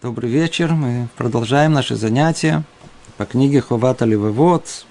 [0.00, 0.74] Добрый вечер.
[0.74, 2.62] Мы продолжаем наши занятия
[3.16, 4.86] по книге Ховата Левовод.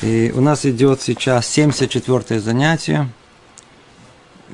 [0.00, 3.08] И у нас идет сейчас 74 занятие.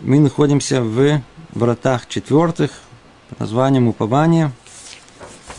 [0.02, 1.22] Мы находимся в
[1.54, 2.72] вратах четвертых
[3.30, 4.52] под названием Упование.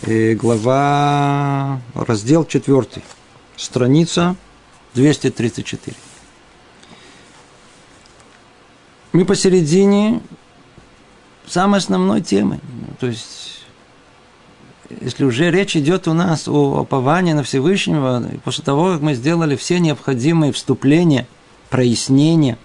[0.05, 3.01] И глава, раздел четвертый,
[3.55, 4.35] страница
[4.93, 5.97] 234.
[9.13, 10.21] Мы посередине
[11.47, 12.59] самой основной темы.
[12.99, 13.58] То есть
[15.01, 19.55] если уже речь идет у нас о оповании на Всевышнего, после того, как мы сделали
[19.55, 21.27] все необходимые вступления,
[21.69, 22.57] прояснения,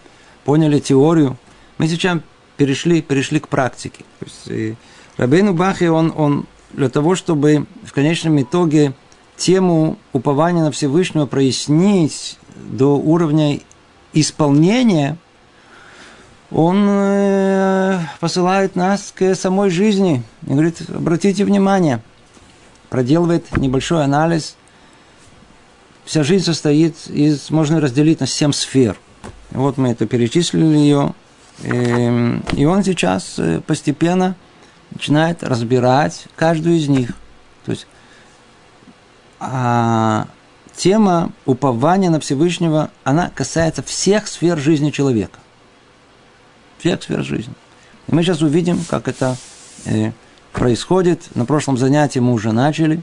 [0.45, 1.37] поняли теорию,
[1.79, 2.19] мы сейчас
[2.57, 4.05] перешли, перешли к практике.
[4.21, 4.79] То есть,
[5.17, 8.95] Рабейну Бахи, он, он для того, чтобы в конечном итоге
[9.37, 13.61] тему упования на Всевышнего прояснить до уровня
[14.13, 15.19] исполнения,
[16.51, 22.01] он э, посылает нас к самой жизни и говорит, обратите внимание–
[22.95, 24.55] проделывает небольшой анализ.
[26.05, 28.97] Вся жизнь состоит из, можно разделить на семь сфер.
[29.51, 31.13] Вот мы это перечислили ее.
[31.65, 34.37] Эм, и он сейчас э, постепенно
[34.93, 37.09] начинает разбирать каждую из них.
[37.65, 37.89] То есть
[39.41, 40.29] а
[40.77, 45.41] тема упования на Всевышнего, она касается всех сфер жизни человека.
[46.79, 47.55] Всех сфер жизни.
[48.07, 49.37] И мы сейчас увидим, как это
[49.85, 50.13] э,
[50.55, 51.29] происходит.
[51.35, 53.03] На прошлом занятии мы уже начали.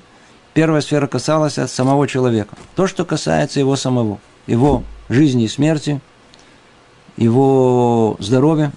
[0.54, 2.56] Первая сфера касалась самого человека.
[2.76, 6.02] То, что касается его самого, его жизни и смерти,
[7.18, 8.72] его здоровья,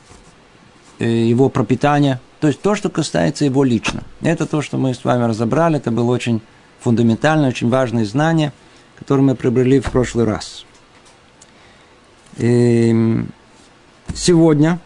[0.98, 2.20] э, его пропитания.
[2.40, 4.02] То есть то, что касается его лично.
[4.20, 5.78] Это то, что мы с вами разобрали.
[5.78, 6.42] Это было очень
[6.80, 8.52] фундаментальное, очень важное знание,
[8.98, 10.66] которое мы приобрели в прошлый раз.
[12.36, 13.28] И эм,
[14.14, 14.80] сегодня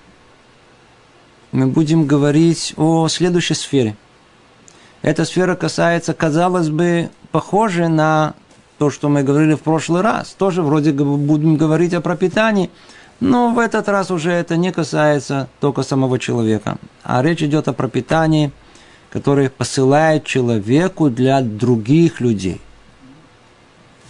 [1.52, 3.96] мы будем говорить о следующей сфере.
[5.02, 8.34] Эта сфера касается, казалось бы, похоже на
[8.78, 10.34] то, что мы говорили в прошлый раз.
[10.36, 12.70] Тоже вроде будем говорить о пропитании,
[13.20, 16.78] но в этот раз уже это не касается только самого человека.
[17.02, 18.52] А речь идет о пропитании,
[19.10, 22.60] которое посылает человеку для других людей,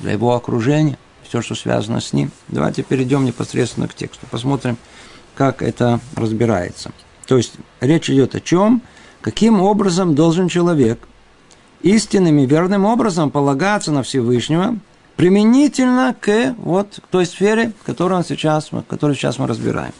[0.00, 2.30] для его окружения, все, что связано с ним.
[2.48, 4.76] Давайте перейдем непосредственно к тексту, посмотрим,
[5.34, 6.90] как это разбирается.
[7.28, 8.82] То есть речь идет о чем?
[9.20, 10.98] Каким образом должен человек
[11.82, 14.78] истинным и верным образом полагаться на Всевышнего
[15.14, 19.92] применительно к вот той сфере, которую, он сейчас, которую сейчас мы разбираем.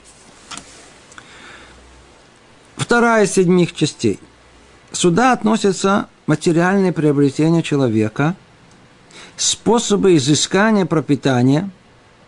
[2.77, 4.19] Вторая из седьмих частей.
[4.91, 8.37] Сюда относятся материальные приобретения человека,
[9.37, 11.69] способы изыскания пропитания,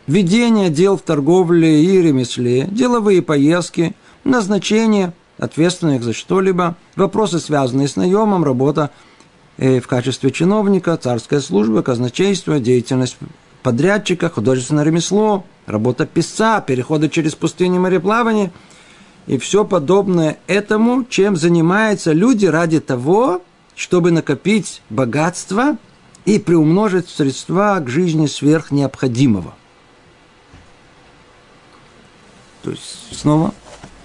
[0.07, 7.97] ведение дел в торговле и ремесле, деловые поездки– назначение ответственных за что-либо, вопросы, связанные с
[7.97, 8.91] наемом, работа
[9.57, 13.17] э, в качестве чиновника, царская служба, казначейство, деятельность
[13.63, 18.53] подрядчика, художественное ремесло, работа писца, переходы через пустыни мореплавание
[19.27, 23.43] и все подобное этому, чем занимаются люди ради того,
[23.77, 25.77] чтобы накопить богатство
[26.25, 29.55] и приумножить средства к жизни сверх необходимого.
[32.63, 33.55] То есть, снова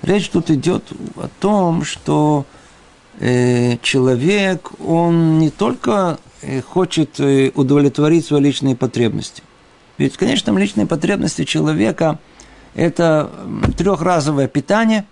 [0.06, 0.84] Речь тут идет
[1.16, 2.46] о том, что
[3.20, 9.42] э, человек, он не только э, хочет э, удовлетворить свои личные потребности.
[9.98, 12.20] Ведь, конечно, личные потребности человека–
[12.76, 13.32] это
[13.78, 15.08] трехразовое питание,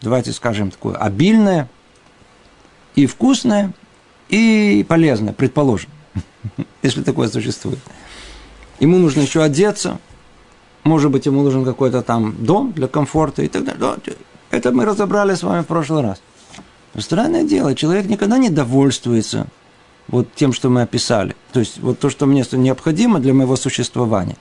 [0.00, 1.70] давайте скажем такое, обильное
[2.96, 3.72] и вкусное,
[4.30, 5.90] и полезное, предположим,
[6.82, 7.78] если такое существует.
[8.80, 10.00] Ему нужно еще одеться–
[10.84, 13.96] может быть, ему нужен какой-то там дом для комфорта и так далее.
[14.50, 16.20] Это мы разобрали с вами в прошлый раз.
[16.94, 19.48] Но странное дело, человек никогда не довольствуется
[20.08, 21.34] вот тем, что мы описали.
[21.52, 24.36] То есть, вот то, что мне необходимо для моего существования.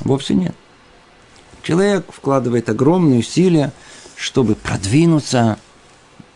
[0.00, 0.54] Вовсе нет.
[1.62, 3.72] Человек вкладывает огромные усилия,
[4.16, 5.58] чтобы продвинуться,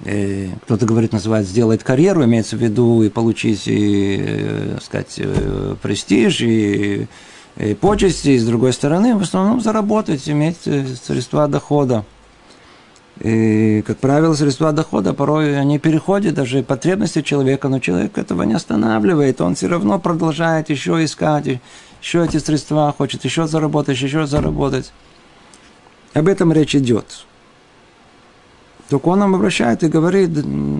[0.05, 5.77] э, кто-то говорит, называет сделать карьеру, имеется в виду и получить, и, э, сказать, э,
[5.81, 7.07] престиж, и
[7.57, 12.05] и почести, и с другой стороны, в основном заработать, иметь э, средства дохода.
[13.21, 18.55] И, как правило, средства дохода порой они переходят даже потребности человека, но человек этого не
[18.55, 21.61] останавливает, он все равно продолжает еще искать,
[22.03, 24.93] еще эти средства, хочет еще заработать, еще заработать.
[26.13, 27.25] Об этом речь идет.
[28.89, 30.31] Только он нам обращает и говорит,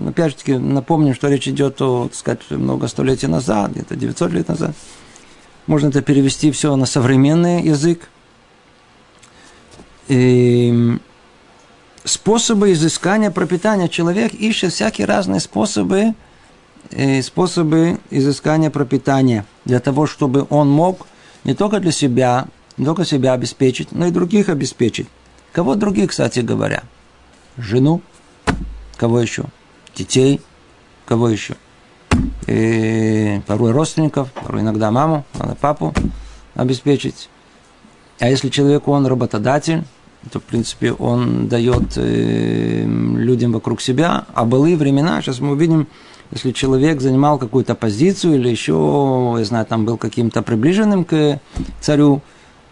[0.07, 4.31] опять же таки, напомним, что речь идет о, так сказать, много столетий назад, где-то 900
[4.33, 4.75] лет назад–
[5.67, 8.09] можно это перевести все на современный язык.
[10.07, 10.97] И
[12.03, 13.87] способы изыскания пропитания.
[13.87, 16.13] Человек ищет всякие разные способы,
[16.91, 21.07] э, способы изыскания пропитания для того, чтобы он мог
[21.43, 22.47] не только для себя,
[22.77, 25.07] не только себя обеспечить, но и других обеспечить.
[25.51, 26.83] Кого других, кстати говоря?
[27.57, 28.01] Жену,
[28.97, 29.45] кого еще?
[29.95, 30.41] Детей,
[31.05, 31.55] кого еще?
[32.47, 35.93] И порой родственников, порой иногда маму, надо папу
[36.53, 37.29] обеспечить.
[38.19, 39.83] А если человек, он работодатель,
[40.31, 44.25] то, в принципе, он дает э, людям вокруг себя.
[44.33, 45.87] А былые времена, сейчас мы увидим,
[46.31, 51.39] если человек занимал какую-то позицию или еще, я знаю, там был каким-то приближенным к
[51.81, 52.21] царю,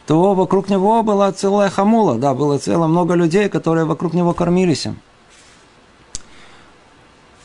[0.08, 4.88] то вокруг него была целая хамула, да, было целое много людей, которые вокруг него кормились.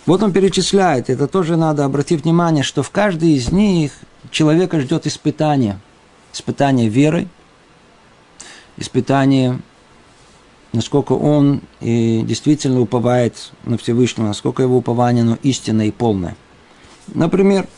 [0.08, 3.92] Вот он перечисляет, это тоже надо обратить внимание, что в каждой из них
[4.30, 5.78] человека ждет испытание.
[6.32, 7.28] Испытание веры,
[8.78, 9.60] испытание
[10.72, 16.36] насколько он и действительно уповает на Всевышнего, насколько его упование оно истинное и полное.
[17.08, 17.68] Например,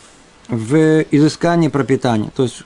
[0.46, 2.62] в изыскании пропитания, то есть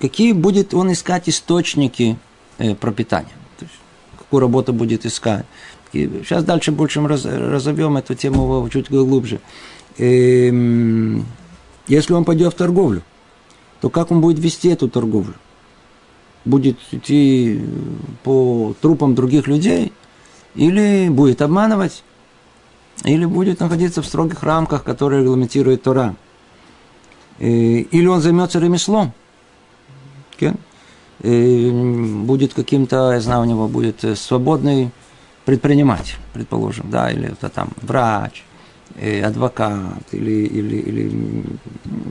[0.00, 2.16] какие будет он искать источники
[2.58, 3.74] э, пропитания, то есть
[4.16, 5.44] какую работу будет искать.
[5.92, 9.40] И сейчас дальше больше мы раз, разовьем эту тему чуть глубже.
[9.98, 11.26] Эм,
[11.86, 13.02] если он пойдет в торговлю,
[13.80, 15.34] то как он будет вести эту торговлю?
[16.44, 17.60] будет идти
[18.22, 19.92] по трупам других людей,
[20.54, 22.02] или будет обманывать,
[23.04, 26.14] или будет находиться в строгих рамках, которые регламентирует Тора.
[27.38, 29.12] Или он займется ремеслом.
[31.20, 34.90] Будет каким-то, я знаю, у него будет свободный
[35.44, 38.44] предприниматель, предположим, да, или это там врач,
[39.24, 41.46] адвокат, или, или, или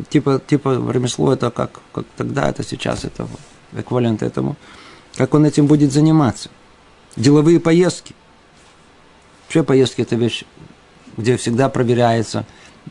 [0.10, 3.28] типа, типа ремесло это как, как тогда, это сейчас, это
[3.74, 4.56] эквивалент этому,
[5.16, 6.50] как он этим будет заниматься.
[7.16, 8.16] Деловые поездки.
[9.44, 10.46] Вообще поездки– это вещь,
[11.18, 12.46] где всегда проверяется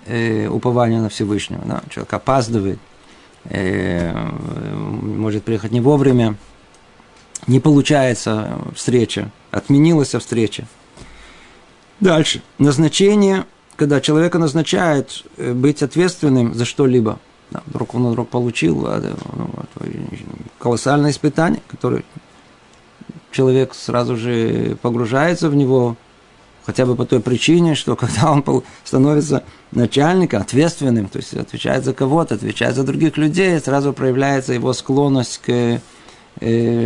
[0.07, 1.63] э, упование на Всевышнего.
[1.65, 1.83] Да?
[1.89, 2.79] Человек опаздывает,
[3.45, 6.37] э, может приехать не вовремя,
[7.47, 10.67] не получается встреча, отменилась встреча.
[12.01, 12.43] Дальше.
[12.59, 13.45] Назначение,
[13.77, 17.19] когда человека назначают э, быть ответственным за что-либо–
[17.51, 19.51] да, вдруг он вдруг получил ну,
[20.59, 22.05] колоссальное испытание, которое
[23.33, 25.97] человек сразу же погружается в него,
[26.65, 28.45] хотя бы по той причине, что когда он
[28.85, 34.73] становится начальником, ответственным, то есть отвечает за кого-то, отвечает за других людей, сразу проявляется его
[34.73, 35.81] склонность к э,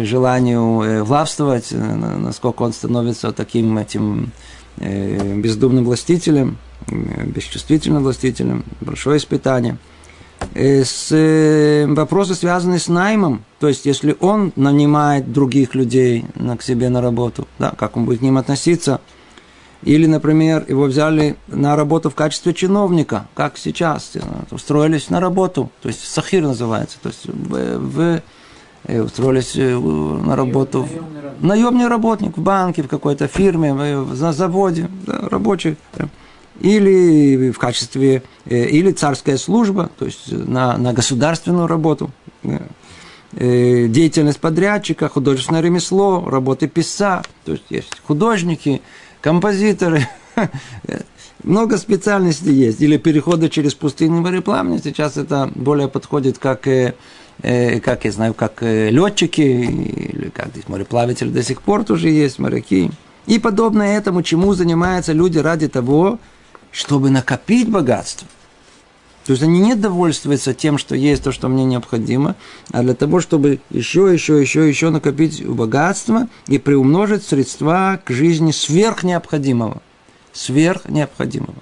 [0.04, 4.32] желанию э, властвовать, э, насколько он становится таким этим
[4.78, 6.58] э, бездумным властителем,
[6.88, 9.78] э, бесчувствительным властителем, большое испытание–
[10.54, 16.26] Э, с э, вопросы, связанные с наймом, то есть если он нанимает других людей
[16.58, 19.00] к себе на работу, да, как он будет к ним относиться,
[19.82, 25.70] или, например, его взяли на работу в качестве чиновника, как сейчас, э, устроились на работу,
[25.82, 28.22] то есть сахир называется, то есть в, в
[28.88, 30.86] устроились на работу,
[31.40, 35.76] наемный, наемный работник в банке, в какой-то фирме, на заводе, да, рабочий
[36.60, 42.10] или в качестве, э, или царская служба, то есть на, на государственную работу,
[42.42, 48.82] э, деятельность подрядчика, художественное ремесло, работы писца, то есть есть художники,
[49.20, 50.06] композиторы,
[51.42, 56.94] много специальностей есть, или переходы через пустыню мореплавания, сейчас это более подходит как э,
[57.42, 62.90] как я знаю, как летчики, или как здесь мореплаватели до сих пор тоже есть, моряки.
[63.26, 66.18] И подобное этому, чему занимаются люди ради того,
[66.70, 68.28] чтобы накопить богатство.
[69.24, 72.36] То есть они не довольствуются тем, что есть то, что мне необходимо,
[72.72, 78.50] а для того, чтобы еще, еще, еще, еще накопить богатство и приумножить средства к жизни
[78.50, 79.80] сверх необходимого.
[80.34, 81.54] Сверх необходимого.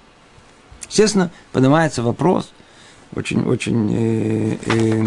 [0.89, 2.53] Естественно, поднимается вопрос,
[3.15, 5.01] очень, очень э, э,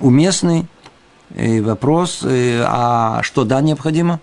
[0.00, 0.66] уместный
[1.34, 4.20] э, вопрос, а что да необходимо?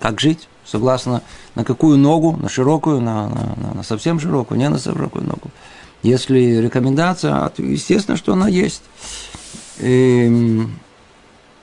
[0.00, 0.48] Как жить?
[0.66, 1.22] согласно
[1.54, 5.50] на какую ногу, на широкую, на, на, на совсем широкую, не на широкую ногу.
[6.02, 8.82] Если рекомендация, естественно, что она есть.
[9.78, 10.78] И эм,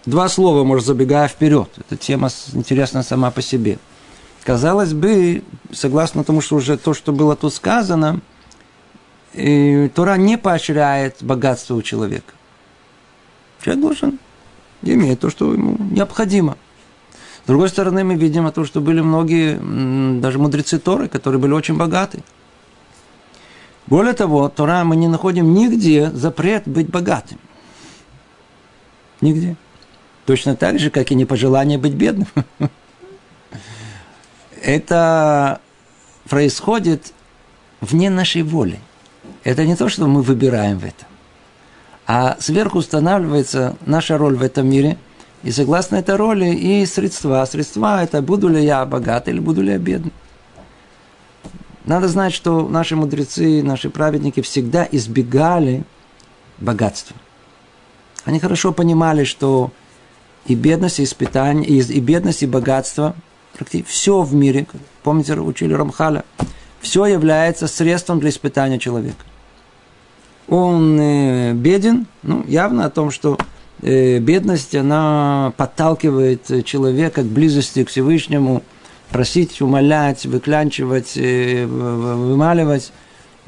[0.06, 1.70] два слова, может, забегая вперед.
[1.78, 3.78] Эта тема интересна сама по себе.
[4.44, 8.22] Казалось бы, согласно тому, что уже то, что было тут сказано,
[9.34, 12.34] и Тора не поощряет богатство у человека.
[13.64, 14.20] Человек должен
[14.82, 16.58] иметь то, что ему необходимо–
[17.44, 19.60] с другой стороны, мы видим то, что были многие,
[20.20, 22.24] даже мудрецы Торы, которые были очень богаты.
[23.88, 27.40] Более того, Тора мы не находим нигде запрет быть богатым.
[29.22, 29.56] Нигде.
[30.26, 32.28] Точно так же, как и не пожелание быть бедным.
[34.62, 35.60] это
[36.30, 37.12] происходит
[37.82, 38.80] вне нашей воли.
[39.44, 41.08] Это не то, что мы выбираем в этом.
[42.06, 44.98] А сверху устанавливается наша роль в этом мире.
[45.44, 47.44] И согласно этой роли и средства.
[47.46, 50.14] Средства– это буду ли я богат или буду ли я бедный.
[51.86, 55.84] Надо знать, что наши мудрецы, наши праведники всегда избегали
[56.60, 57.16] богатства.
[58.24, 59.72] Они хорошо понимали, что
[60.46, 63.16] и бедность, и испытание, и, и бедность, и богатство,
[63.54, 64.68] практически все в мире,
[65.02, 66.24] помните, учили Рамхаля,
[66.82, 69.24] все является средством для испытания человека.
[70.52, 73.40] Он э, беден, ну, явно о том, что
[73.82, 78.62] э, бедность, она подталкивает человека к близости к Всевышнему,
[79.10, 82.92] просить, умолять, выклянчивать, э, вымаливать.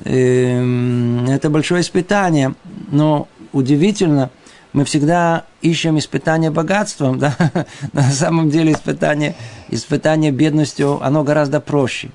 [0.05, 2.55] Э, это большое испытание,
[2.89, 4.31] но удивительно–
[4.73, 7.35] мы всегда ищем испытание богатством, да?
[7.93, 9.35] на самом деле испытание,
[9.69, 12.09] испытание бедностью, оно гораздо проще.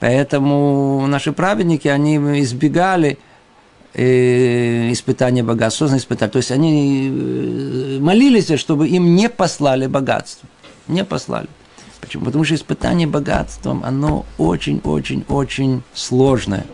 [0.00, 3.18] Поэтому наши праведники, они избегали
[3.94, 6.32] э, испытания богатства, что испытать?
[6.32, 10.48] То есть они э, молились, чтобы им не послали богатство.
[10.86, 11.48] Не послали.
[12.00, 12.24] Почему?
[12.24, 16.66] Потому что испытание богатством, оно очень-очень-очень сложное.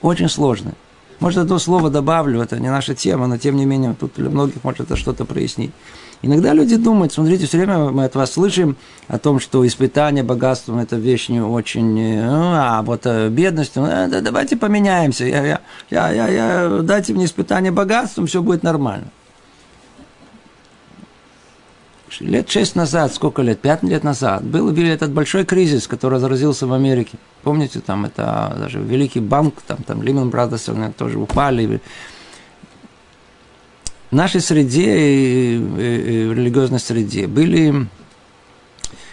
[0.00, 0.74] Очень сложное.
[1.20, 4.62] Может, это слово добавлю, это не наша тема, но тем не менее, тут для многих
[4.62, 5.72] может это что-то прояснить.
[6.20, 10.78] Иногда люди думают, смотрите, все время мы от вас слышим о том, что испытание богатством–
[10.80, 15.60] это вещь не очень, ну, а вот э, бедностью, ну, да, давайте поменяемся, я, я,
[15.90, 19.06] я, я, я, дайте мне испытание богатством, все будет нормально
[22.20, 26.72] лет шесть назад, сколько лет, пять лет назад, был этот большой кризис, который разразился в
[26.72, 27.18] Америке.
[27.42, 31.80] Помните, там это даже великий банк, там, там Lehman Brothers тоже упали.
[34.10, 37.86] В нашей среде, в религиозной среде, были,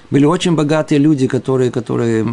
[0.10, 2.26] были очень богатые люди, которые, которые,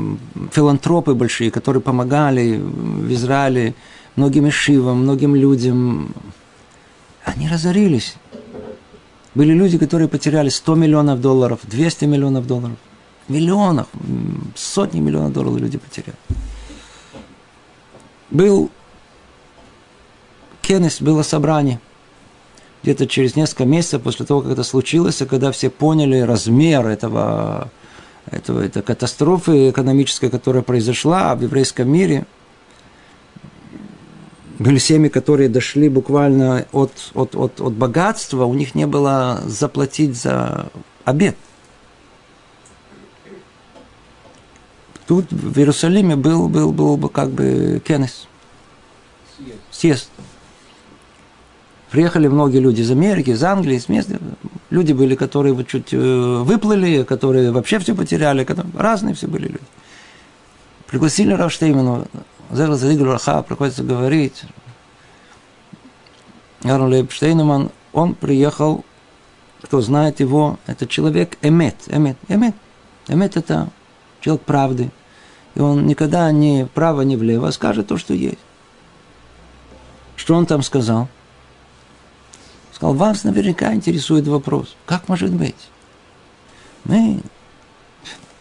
[0.52, 3.74] филантропы большие, которые помогали в Израиле
[4.14, 6.14] многим ишивам, многим людям.
[7.24, 8.14] Они разорились.
[9.34, 12.76] Были люди, которые потеряли 100 миллионов долларов, 200 миллионов долларов.
[13.26, 13.88] Миллионов,
[14.54, 16.16] сотни миллионов долларов люди потеряли.
[18.30, 18.70] Был
[20.60, 21.80] Кеннес, было собрание.
[22.82, 27.70] Где-то через несколько месяцев после того, как это случилось, когда все поняли размер этого,
[28.30, 32.26] этого, этой катастрофы экономической, которая произошла в еврейском мире–
[34.62, 40.16] были семьи, которые дошли буквально от, от, от, от богатства, у них не было заплатить
[40.16, 40.68] за
[41.04, 41.36] обед.
[45.06, 48.28] Тут в Иерусалиме был, был, был бы как бы кенес.
[49.70, 50.08] Съезд.
[51.92, 54.08] Приехали многие люди из Америки, из Англии, из мест.
[54.70, 58.46] Люди были, которые вот чуть э, выплыли, которые вообще все потеряли.
[58.74, 59.64] Разные все были люди.
[60.86, 62.06] Пригласили Равштеймана
[62.50, 64.42] Зерл Задигл Раха приходится говорить,
[66.64, 68.86] Аарон Лейб Штейнеман, он приехал,
[69.60, 72.54] кто знает его, это человек эмет, эмет, эмет.
[73.06, 73.68] Эмет– это
[74.22, 74.90] человек правды.
[75.54, 78.38] И он никогда не вправо, не влево, скажет то, что есть.
[80.16, 81.08] Что он там сказал?
[82.82, 85.54] Сказал, вас наверняка интересует вопрос, как может быть?
[86.84, 87.20] Мы,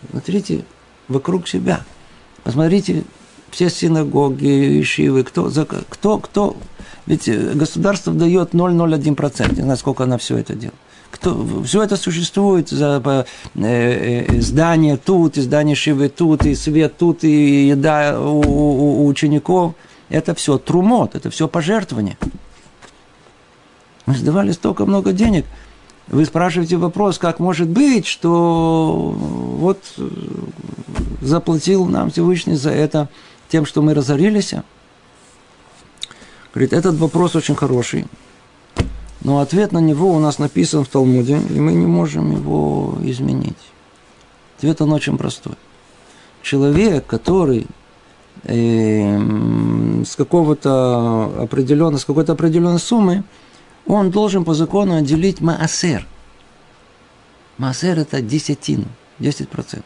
[0.10, 0.66] смотрите,
[1.08, 1.82] вокруг себя.
[2.44, 3.04] Посмотрите,
[3.52, 6.58] все синагоги, ишивы, кто, за, кто, кто,
[7.06, 10.80] ведь э, государство дает 0,01%, не знаю, сколько она все это делает.
[11.12, 13.00] Кто, все это существует, за,
[13.54, 19.04] э, э, здание тут, и здание Шивы тут, и свет тут, и еда у, у,
[19.04, 19.76] у учеников.
[20.10, 22.18] Это все трумот, это все пожертвование.
[24.06, 25.46] Мы сдавали столько много денег.
[26.08, 30.10] Вы спрашиваете вопрос, как может быть, что вот э,
[31.22, 33.08] заплатил нам Всевышний за это
[33.50, 34.54] тем, что мы разорились?
[36.54, 38.08] Говорит, этот вопрос очень хороший,
[39.22, 43.58] но ответ на него у нас написан в Талмуде, и мы не можем его изменить.
[44.58, 45.54] Ответ он очень простой.
[46.42, 47.68] Человек, который
[48.44, 53.24] э, с какого-то определенного, с какой-то определенной суммы,
[53.94, 56.08] он должен по закону отделить маасер.
[57.58, 58.86] Маасер– это десятину,
[59.20, 59.84] 10%.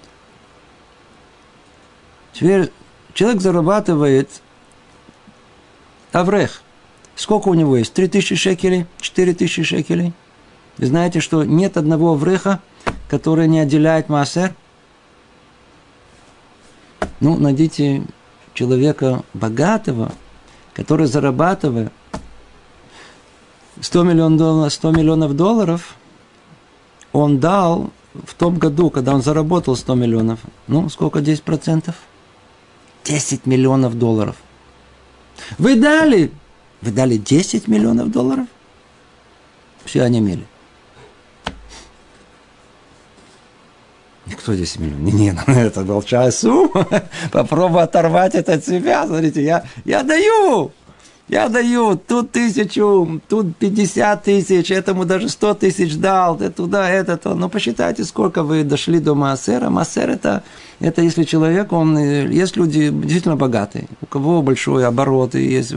[2.33, 2.71] Теперь
[3.15, 4.29] Человек зарабатывает
[6.11, 6.61] Аврех.
[7.15, 7.93] Сколько у него есть?
[7.93, 8.87] Три тысячи шекелей?
[8.99, 10.11] Четыре тысячи шекелей?
[10.77, 12.59] Вы знаете, что нет одного Авреха,
[13.09, 14.53] который не отделяет Маасер?
[17.21, 18.03] Ну, найдите
[18.53, 20.11] человека богатого,
[20.73, 21.93] который зарабатывает
[23.81, 25.95] 100 миллионов долларов, 100 миллионов долларов,
[27.11, 27.91] он дал
[28.25, 31.95] в том году, когда он заработал 100 миллионов, ну, сколько 10 процентов?
[33.03, 34.35] 10 миллионов долларов.
[35.57, 36.31] Вы дали,
[36.81, 38.47] вы дали 10 миллионов долларов?
[39.83, 40.45] Все они имели.
[44.39, 45.03] Кто здесь миллион?
[45.03, 46.87] Не, не, ну, это большая сумма.
[47.31, 49.05] Попробуй оторвать это от себя.
[49.05, 50.71] Смотрите, я, я даю.
[51.27, 57.17] Я даю тут тысячу, тут 50 тысяч, этому даже 100 тысяч дал, ты туда, это,
[57.17, 57.33] то.
[57.33, 59.71] Ну, посчитайте, сколько вы дошли до Маасера.
[59.71, 60.43] Маасер это,
[60.79, 65.73] это если человек, он, есть люди действительно богатые, у кого большой оборот, и, есть,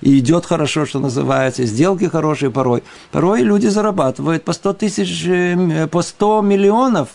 [0.00, 2.82] и идет хорошо, что называется, сделки хорошие порой.
[3.12, 7.10] Порой люди зарабатывают по 100 тысяч, э, по 100 миллионов.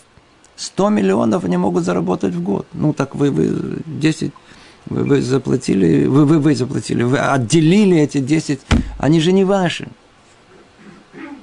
[0.56, 2.66] 100 миллионов они могут заработать в год.
[2.72, 4.32] Ну, так вы, вы 10
[4.86, 8.60] вы, вы заплатили, вы, вы, вы заплатили, вы отделили эти 10,
[8.98, 9.88] они же не ваши.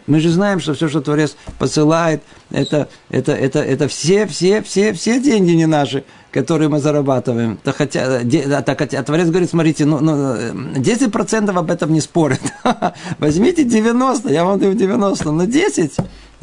[0.08, 4.94] Мы же знаем, что все, что Творец посылает, это, это, это, это все, все, все,
[4.94, 7.58] все деньги не наши, которые мы зарабатываем.
[7.64, 8.22] Так хотя,
[8.66, 10.36] так, хотя Творец говорит, смотрите, ну, ну,
[10.74, 12.42] 10% об этом не спорят.
[13.20, 15.94] Возьмите 90, я вам даю 90, но 10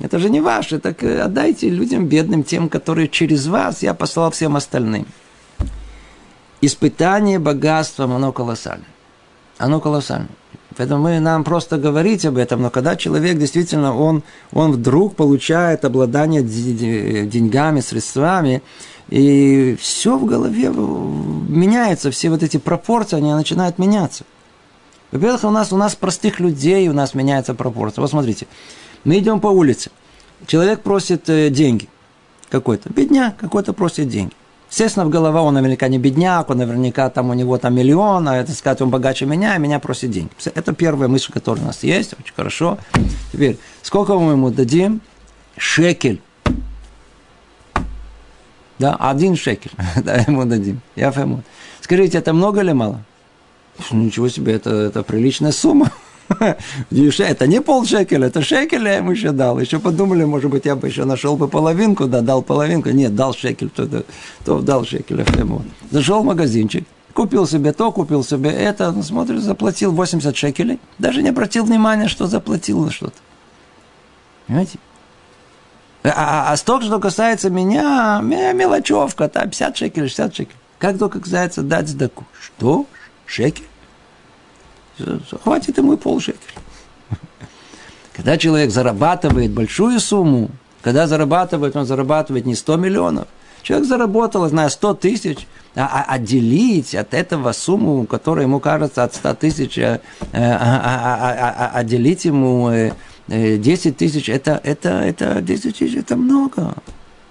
[0.00, 4.56] это же не ваше, так отдайте людям бедным, тем, которые через вас я послал всем
[4.56, 5.06] остальным
[6.60, 8.88] испытание богатством, оно колоссальное.
[9.58, 10.30] Оно колоссальное.
[10.76, 14.22] Поэтому мы, нам просто говорить об этом, но когда человек действительно, он,
[14.52, 18.62] он вдруг получает обладание деньгами, средствами,
[19.08, 24.24] и все в голове меняется, все вот эти пропорции, они начинают меняться.
[25.10, 28.02] Во-первых, у нас, у нас простых людей, у нас меняется пропорция.
[28.02, 28.46] Вот смотрите,
[29.02, 29.90] мы идем по улице,
[30.46, 31.88] человек просит э, деньги
[32.50, 34.34] какой-то, бедня какой-то просит деньги.
[34.70, 38.36] Естественно, в голова он наверняка не бедняк, он наверняка там у него там миллион, а
[38.36, 40.30] это сказать, он богаче меня, и меня просит деньги.
[40.54, 42.78] Это первая мысль, которая у нас есть, очень хорошо.
[43.32, 45.00] Теперь, сколько мы ему дадим?
[45.56, 46.20] Шекель.
[48.78, 49.72] Да, один шекель,
[50.04, 50.80] да, ему дадим.
[50.96, 51.42] Я ему.
[51.80, 53.02] Скажите, это много или мало?
[53.90, 55.90] Ничего себе, это, это приличная сумма.
[56.90, 59.58] Это не полшекеля, это шекель я ему еще дал.
[59.58, 62.90] Еще подумали, может быть, я бы еще нашел бы половинку, да, дал половинку.
[62.90, 64.04] Нет, дал шекель, то, то,
[64.44, 65.62] то дал шекель ему.
[65.90, 71.22] Зашел в магазинчик, купил себе то, купил себе это, ну, смотрит, заплатил 80 шекелей, даже
[71.22, 73.16] не обратил внимания, что заплатил на что-то.
[74.46, 74.78] Понимаете?
[76.04, 80.58] А, а, а столько, что касается меня, мелочевка, там 50 шекелей, 60 шекелей.
[80.78, 82.24] Как только касается дать сдаку.
[82.40, 82.86] Что?
[83.26, 83.66] Шекель?
[85.42, 86.38] Хватит ему и полшекеля.
[88.12, 90.50] Когда человек зарабатывает большую сумму,
[90.82, 93.28] когда зарабатывает, он зарабатывает не 100 миллионов.
[93.62, 99.14] Человек заработал, знаю, 100 тысяч, а, а отделить от этого сумму, которая ему кажется от
[99.14, 100.00] 100 тысяч, а,
[100.32, 102.92] а, а, а, отделить ему
[103.28, 106.74] 10 тысяч, это, это, это 10 тысяч, это много.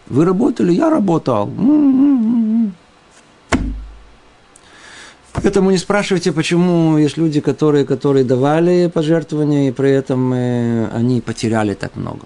[0.08, 1.52] Вы работали, я работал.
[5.42, 11.22] Поэтому не спрашивайте, почему есть люди, которые, которые давали пожертвования, и при этом э, они
[11.22, 12.26] потеряли так много.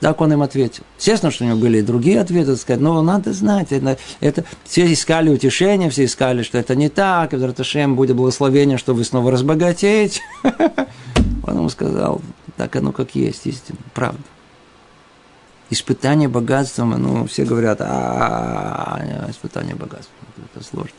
[0.00, 0.82] Так он им ответил.
[0.98, 4.90] Естественно, что у него были и другие ответы, сказать, но надо знать, это, это, все
[4.90, 9.30] искали утешения, все искали, что это не так, и Раташем будет благословение, что вы снова
[9.30, 10.22] разбогатеете.
[11.46, 12.20] Он ему сказал,
[12.56, 14.22] так оно как есть, истина, правда.
[15.68, 20.16] Испытание богатством, ну, все говорят, а, испытание богатством,
[20.54, 20.94] это сложно.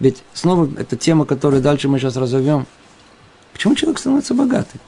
[0.00, 2.66] Ведь снова эта тема, которую дальше мы сейчас разовьем.
[3.52, 4.80] Почему человек становится богатым?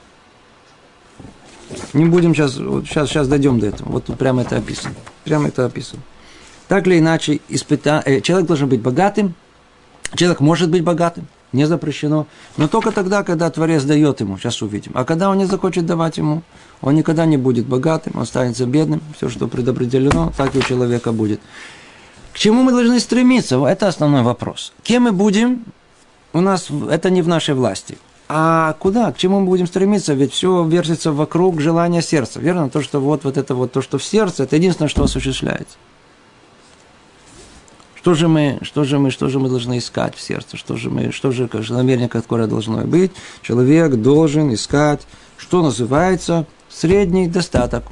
[1.93, 3.89] Не будем сейчас, вот сейчас, сейчас дойдем до этого.
[3.89, 4.95] Вот тут прямо это описано.
[5.23, 6.01] Прямо это описано.
[6.67, 8.01] Так или иначе, испыта...
[8.05, 9.33] э, человек должен быть богатым.
[10.15, 12.27] Человек может быть богатым, не запрещено.
[12.57, 14.91] Но только тогда, когда Творец дает ему, сейчас увидим.
[14.95, 16.43] А когда он не захочет давать ему,
[16.81, 19.01] он никогда не будет богатым, он останется бедным.
[19.15, 21.39] Все, что предопределено, так и у человека будет.
[22.33, 23.63] К чему мы должны стремиться?
[23.65, 24.73] Это основной вопрос.
[24.83, 25.65] Кем мы будем?
[26.33, 27.97] У нас это не в нашей власти.
[28.29, 29.11] А куда?
[29.11, 30.13] К чему мы будем стремиться?
[30.13, 32.39] Ведь все вертится вокруг желания сердца.
[32.39, 32.69] Верно?
[32.69, 35.75] То, что вот, вот это вот, то, что в сердце, это единственное, что осуществляется.
[37.95, 40.55] Что же мы, что же мы, что же мы должны искать в сердце?
[40.55, 43.11] Что же мы, что же, как же намерение, которое должно быть?
[43.41, 45.01] Человек должен искать,
[45.37, 47.83] что называется, средний достаток.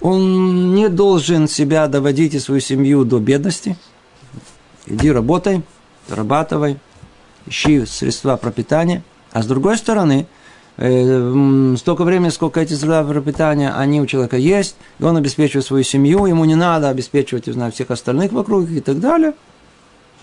[0.00, 3.76] Он не должен себя доводить и свою семью до бедности.
[4.86, 5.62] Иди работай,
[6.08, 6.78] зарабатывай,
[7.46, 9.02] ищи средства пропитания.
[9.32, 10.26] А с другой стороны,
[10.76, 15.84] э, столько времени, сколько эти средства пропитания, они у человека есть, и он обеспечивает свою
[15.84, 19.34] семью, ему не надо обеспечивать, не знаю, всех остальных вокруг и так далее.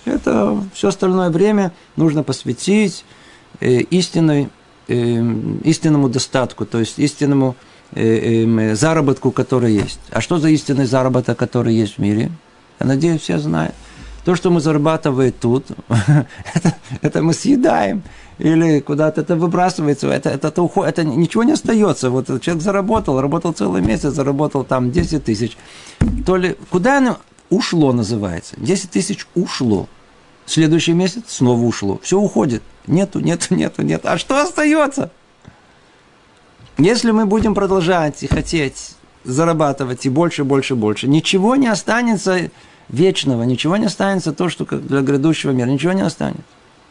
[0.05, 3.03] Это все остальное время нужно посвятить
[3.59, 4.49] э, истинной
[4.87, 4.93] э,
[5.63, 7.55] истинному достатку, то есть истинному
[7.95, 9.99] заработку, который есть.
[10.11, 12.31] А что за истинный заработок, который есть в мире?
[12.79, 13.73] Я надеюсь, все знают.
[14.25, 15.67] То, что мы зарабатываем тут,
[16.53, 18.03] это, это мы съедаем
[18.37, 22.09] или куда-то это выбрасывается, это, это, это, уходит, это ничего не остается.
[22.09, 25.57] Вот человек заработал, работал целый месяц, заработал там 10 тысяч.
[26.25, 28.55] То ли, куда оно ушло называется?
[28.57, 29.87] 10 тысяч ушло.
[30.45, 31.99] Следующий месяц снова ушло.
[32.03, 32.61] Все уходит.
[32.87, 34.07] Нету, нету, нету, нету.
[34.09, 35.11] А что остается?
[36.77, 42.51] Если мы будем продолжать и хотеть зарабатывать и больше, больше, больше, ничего не останется
[42.89, 46.43] вечного, ничего не останется то, что для грядущего мира, ничего не останется.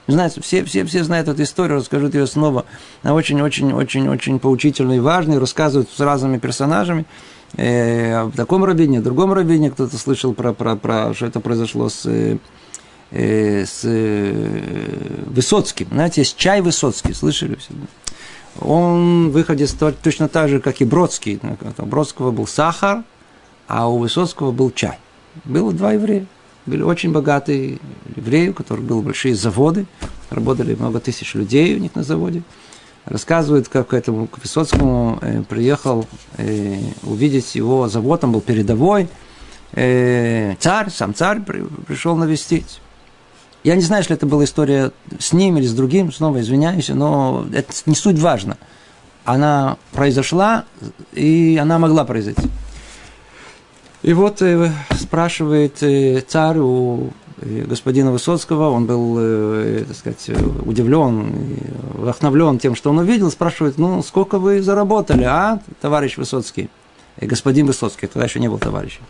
[0.06, 2.66] Знаете, все, все, все знают эту историю, расскажут ее снова.
[3.02, 7.06] Она очень-очень-очень-очень поучительная и важная, рассказывают с разными персонажами.
[7.56, 11.88] Э, в таком раввине, в другом раввине кто-то слышал про, про, про, что это произошло
[11.88, 12.36] с, э,
[13.10, 15.88] с э, Высоцким.
[15.90, 17.72] Знаете, есть чай Высоцкий, слышали все?
[18.60, 21.40] Он выходит точно так же, как и Бродский.
[21.78, 23.02] У Бродского был сахар,
[23.66, 24.98] а у Высоцкого был чай.
[25.44, 26.26] Было два еврея
[26.66, 27.78] были очень богатые
[28.16, 29.86] евреи, у которых были большие заводы,
[30.30, 32.42] работали много тысяч людей у них на заводе.
[33.04, 36.06] Рассказывают, как к этому к Высоцкому э, приехал
[36.38, 39.08] э, увидеть его завод, он был передовой.
[39.72, 42.80] Э, царь, сам царь при, пришел навестить.
[43.64, 47.46] Я не знаю, если это была история с ним или с другим, снова извиняюсь, но
[47.52, 48.58] это не суть важно.
[49.24, 50.66] Она произошла,
[51.14, 52.50] и она могла произойти.
[54.02, 59.14] И вот э, спрашивает э, царь у э, господина Высоцкого, он был,
[59.86, 60.30] так сказать,
[60.66, 61.32] удивлен,
[61.94, 66.68] вдохновлен тем, что он увидел, спрашивает, ну, сколько вы заработали, а, товарищ Высоцкий?
[67.18, 69.00] И господин Высоцкий, тогда еще не был товарищем.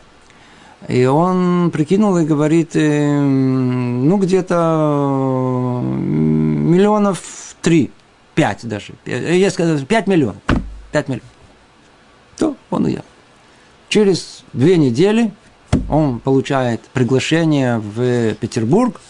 [0.88, 7.90] И он прикинул и говорит, ну, где-то миллионов три,
[8.34, 8.94] пять даже.
[9.06, 10.42] Я сказал, пять миллионов.
[10.92, 11.28] Пять миллионов.
[12.36, 13.04] То он уехал.
[13.88, 15.32] Через две недели
[15.88, 19.00] он получает приглашение в Петербург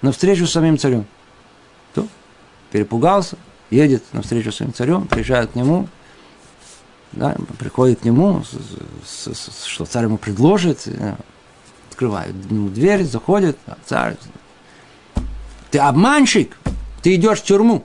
[0.00, 1.04] на встречу с самим царем.
[1.92, 2.06] То
[2.70, 3.36] перепугался,
[3.70, 5.88] едет на встречу с своим царем, приезжает к нему,
[7.16, 11.14] да, приходит к нему, с, с, с, что царь ему предложит, э,
[11.90, 14.16] открывает ему дверь, заходит, а царь,
[15.70, 16.56] ты обманщик,
[17.02, 17.84] ты идешь в тюрьму.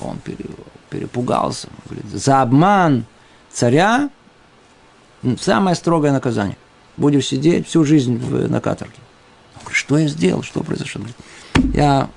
[0.00, 0.18] Он
[0.90, 3.06] перепугался, говорит, за обман
[3.52, 4.10] царя
[5.40, 6.56] самое строгое наказание.
[6.96, 8.94] Будешь сидеть всю жизнь в, на каторге.
[9.54, 11.02] Он говорит, что я сделал, что произошло?
[11.72, 12.10] Я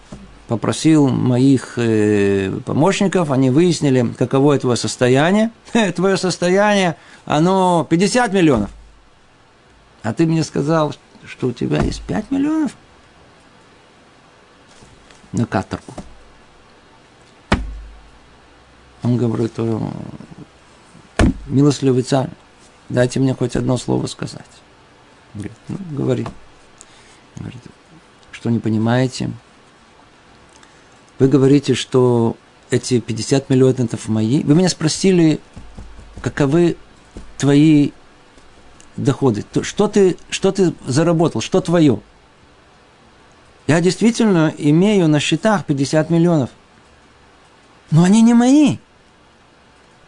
[0.48, 5.52] попросил моих э, помощников, они выяснили, каково твое состояние.
[5.96, 8.70] Твое состояние, оно 50 миллионов.
[10.04, 10.94] А ты мне сказал,
[11.26, 12.76] что у тебя есть 5 миллионов
[15.32, 15.94] на каторгу.
[19.04, 19.54] Он говорит,
[21.48, 22.30] милостливый царь,
[22.90, 24.46] дайте мне хоть одно слово сказать.
[25.34, 26.28] Говорит, ну, говори.
[27.36, 27.62] Говорит,
[28.32, 29.32] что не понимаете?
[31.20, 32.36] Вы говорите, что
[32.70, 34.44] эти 50 миллионов мои.
[34.44, 35.40] Вы меня спросили,
[36.22, 36.78] каковы
[37.38, 37.92] твои
[38.98, 39.46] доходы.
[39.62, 42.02] Что ты, что ты заработал, что твое?
[43.68, 46.50] Я действительно имею на счетах 50 миллионов.
[47.92, 48.78] Но они не мои.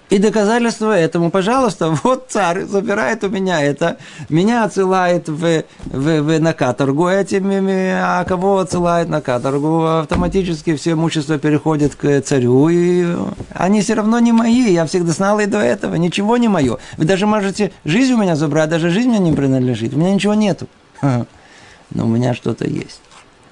[0.10, 3.98] И доказательство этому, пожалуйста, вот царь забирает у меня это,
[4.30, 10.93] меня отсылает в, в, в, на каторгу этими, а кого отсылает на каторгу, автоматически все
[10.93, 13.06] имущество переходит к царю, и
[13.54, 16.78] они все равно не мои, я всегда знал и до этого, ничего не мое.
[16.96, 20.36] Вы даже можете жизнь у меня забрать, даже жизнь мне не принадлежит, у меня ничего
[20.36, 20.67] нету.
[21.02, 23.02] Но у меня что-то есть.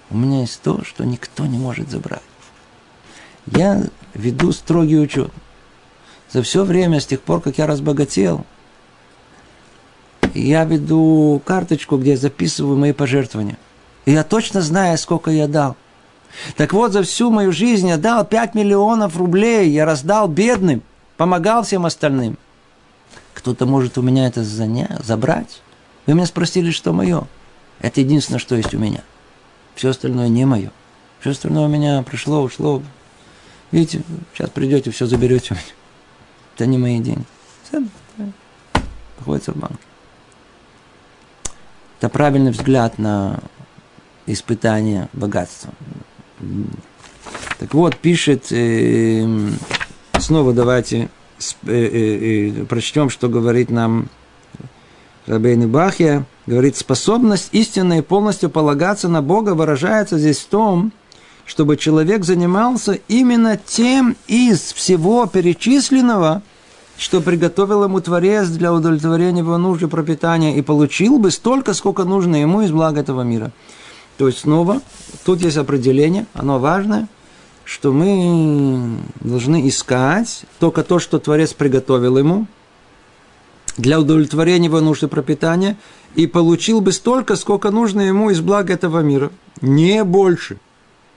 [0.09, 2.21] У меня есть то, что никто не может забрать.
[3.47, 5.31] Я веду строгий учет
[6.35, 8.45] за все время, с тех пор, как я разбогател,
[10.33, 13.57] я веду карточку, где я записываю мои пожертвования.
[14.03, 15.77] И я точно знаю, сколько я дал.
[16.57, 20.83] Так вот, за всю мою жизнь я дал 5 миллионов рублей, я раздал бедным,
[21.15, 22.37] помогал всем остальным.
[23.33, 25.61] Кто-то может у меня это занять, забрать.
[26.05, 27.29] Вы меня спросили, что мое.
[27.79, 29.05] Это единственное, что есть у меня.
[29.75, 30.73] Все остальное не мое.
[31.21, 32.83] Все остальное у меня пришло, ушло.
[33.71, 34.01] Видите,
[34.33, 35.84] сейчас придете, все заберете у меня.
[36.55, 37.25] Это не мои деньги.
[39.19, 39.77] Находится в банке.
[41.99, 43.39] Это правильный взгляд на
[44.25, 45.73] испытание богатства.
[47.59, 49.49] Так вот, пишет, э,
[50.19, 51.09] снова давайте
[51.65, 54.09] э, э, э, прочтем, что говорит нам
[55.25, 56.25] Рабейн Бахья.
[56.45, 60.91] Говорит, способность истинно и полностью полагаться на Бога выражается здесь в том,
[61.45, 66.41] чтобы человек занимался именно тем из всего перечисленного,
[66.97, 72.03] что приготовил ему Творец для удовлетворения его нужд и пропитания, и получил бы столько, сколько
[72.03, 73.51] нужно ему из блага этого мира.
[74.17, 74.81] То есть снова,
[75.25, 77.07] тут есть определение, оно важное,
[77.65, 82.47] что мы должны искать только то, что Творец приготовил ему,
[83.77, 85.75] для удовлетворения его нужд и пропитания,
[86.15, 89.31] и получил бы столько, сколько нужно ему из блага этого мира.
[89.59, 90.59] Не больше.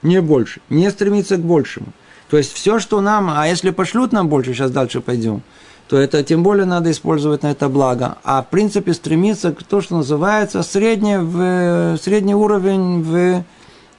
[0.02, 0.60] Не больше.
[0.68, 1.88] Не стремиться к большему.
[2.30, 5.42] То есть все, что нам, а если пошлют нам больше, сейчас дальше пойдем,
[5.88, 8.18] то это тем более надо использовать на это благо.
[8.22, 13.44] А в принципе стремиться к то, что называется средний, в, средний уровень в,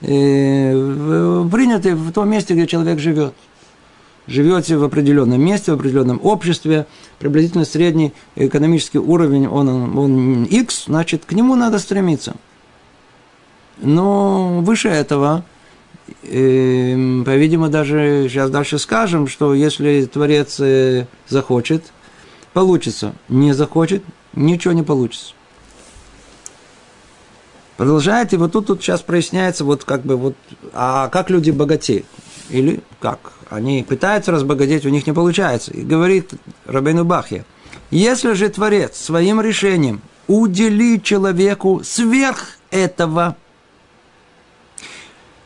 [0.01, 3.33] э, в, принятый в том месте, где человек живет
[4.29, 6.85] живете в определенном месте, в определенном обществе,
[7.17, 12.35] приблизительно средний экономический уровень, он, он X, значит, к нему надо стремиться.
[13.79, 15.43] Но выше этого,
[16.23, 21.91] э, по-видимому, даже сейчас дальше скажем, что если Творец э, захочет,
[22.53, 23.13] получится.
[23.27, 25.33] Не захочет, ничего не получится.
[27.77, 30.35] Продолжает, и вот тут, тут сейчас проясняется, вот как бы вот,
[30.73, 32.05] а как люди богатеют?
[32.49, 33.31] Или как?
[33.49, 35.71] Они пытаются разбогатеть, у них не получается.
[35.71, 36.31] И говорит
[36.65, 37.45] Рабейну Бахья,
[37.89, 43.37] если же Творец своим решением уделит человеку сверх этого,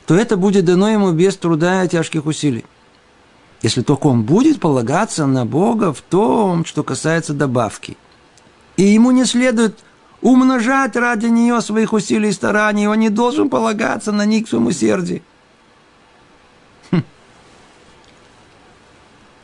[0.05, 2.65] то это будет дано ему без труда и тяжких усилий.
[3.61, 7.97] Если только он будет полагаться на Бога в том, что касается добавки.
[8.75, 9.79] И ему не следует
[10.21, 14.67] умножать ради нее своих усилий и стараний, он не должен полагаться на них в своем
[14.67, 15.23] усердии.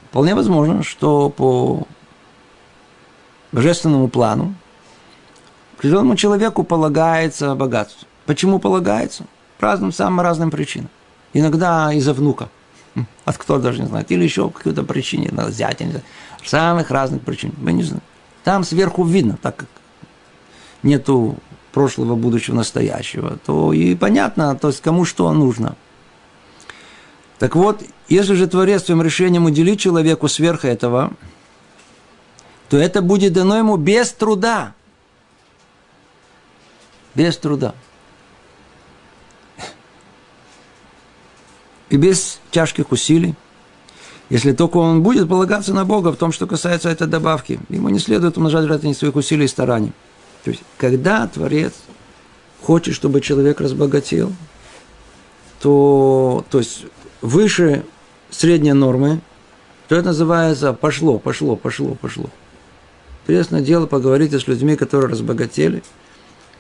[0.10, 1.88] Вполне возможно, что по
[3.52, 4.56] божественному плану
[5.78, 8.08] определенному человеку полагается богатство.
[8.26, 9.26] Почему полагается?
[9.60, 10.89] Разным, самым разным причинам.
[11.34, 12.50] Иногда из-за внука.
[13.26, 14.12] От кто даже не знает.
[14.12, 15.30] Или еще по какой-то причине.
[15.32, 16.06] Надо взять, не знаю.
[16.45, 17.54] Самых разных причин.
[17.58, 18.04] Мы не знаем.
[18.43, 19.69] Там сверху видно, так как
[20.82, 21.36] нету
[21.72, 25.76] прошлого, будущего, настоящего, то и понятно, то есть кому что нужно–
[27.39, 31.13] так вот, если же Творец своим решением уделит человеку сверх этого,
[32.67, 34.74] то это будет дано ему без труда.
[37.15, 37.74] Без труда.
[41.89, 43.36] И без тяжких усилий.
[44.30, 47.99] Если только он будет полагаться на Бога в том, что касается этой добавки, ему не
[47.99, 49.91] следует умножать ради своих усилий и стараний.
[50.43, 51.73] То есть, когда Творец
[52.62, 54.32] хочет, чтобы человек разбогател,
[55.62, 56.86] то, то есть
[57.21, 57.84] выше
[58.30, 59.21] средней нормы,
[59.88, 62.30] то это называется пошло, пошло, пошло, пошло.
[63.23, 65.84] Интересное дело поговорить с людьми, которые разбогатели.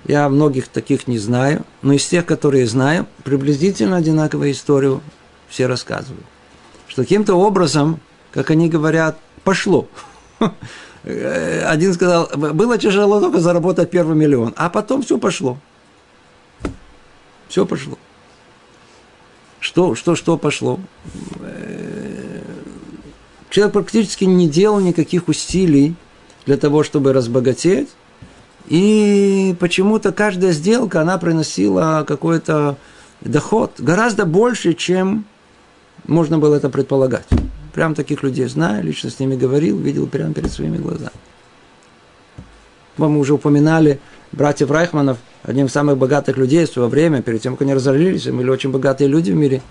[0.05, 5.01] Я многих таких не знаю, но из тех, которые знаю, приблизительно одинаковую историю
[5.49, 6.25] все рассказывают.
[6.87, 7.99] Что каким-то образом,
[8.31, 9.87] как они говорят, пошло.
[11.03, 15.57] Один сказал, было тяжело только заработать первый миллион, а потом все пошло.
[17.47, 17.97] Все пошло.
[19.59, 20.79] Что, что, что пошло?
[21.41, 22.41] Э,
[23.49, 25.95] человек практически не делал никаких усилий
[26.45, 27.89] для того, чтобы разбогатеть.
[28.67, 32.77] И почему-то каждая сделка, она приносила какой-то
[33.21, 35.25] доход гораздо больше, чем
[36.07, 37.27] можно было это предполагать.
[37.73, 41.11] Прям таких людей знаю, лично с ними говорил, видел прямо перед своими глазами.
[42.97, 43.99] Мы уже упоминали
[44.31, 48.25] братьев Райхманов, одним из самых богатых людей в свое время, перед тем, как они разорились,
[48.25, 49.61] были очень богатые люди в мире,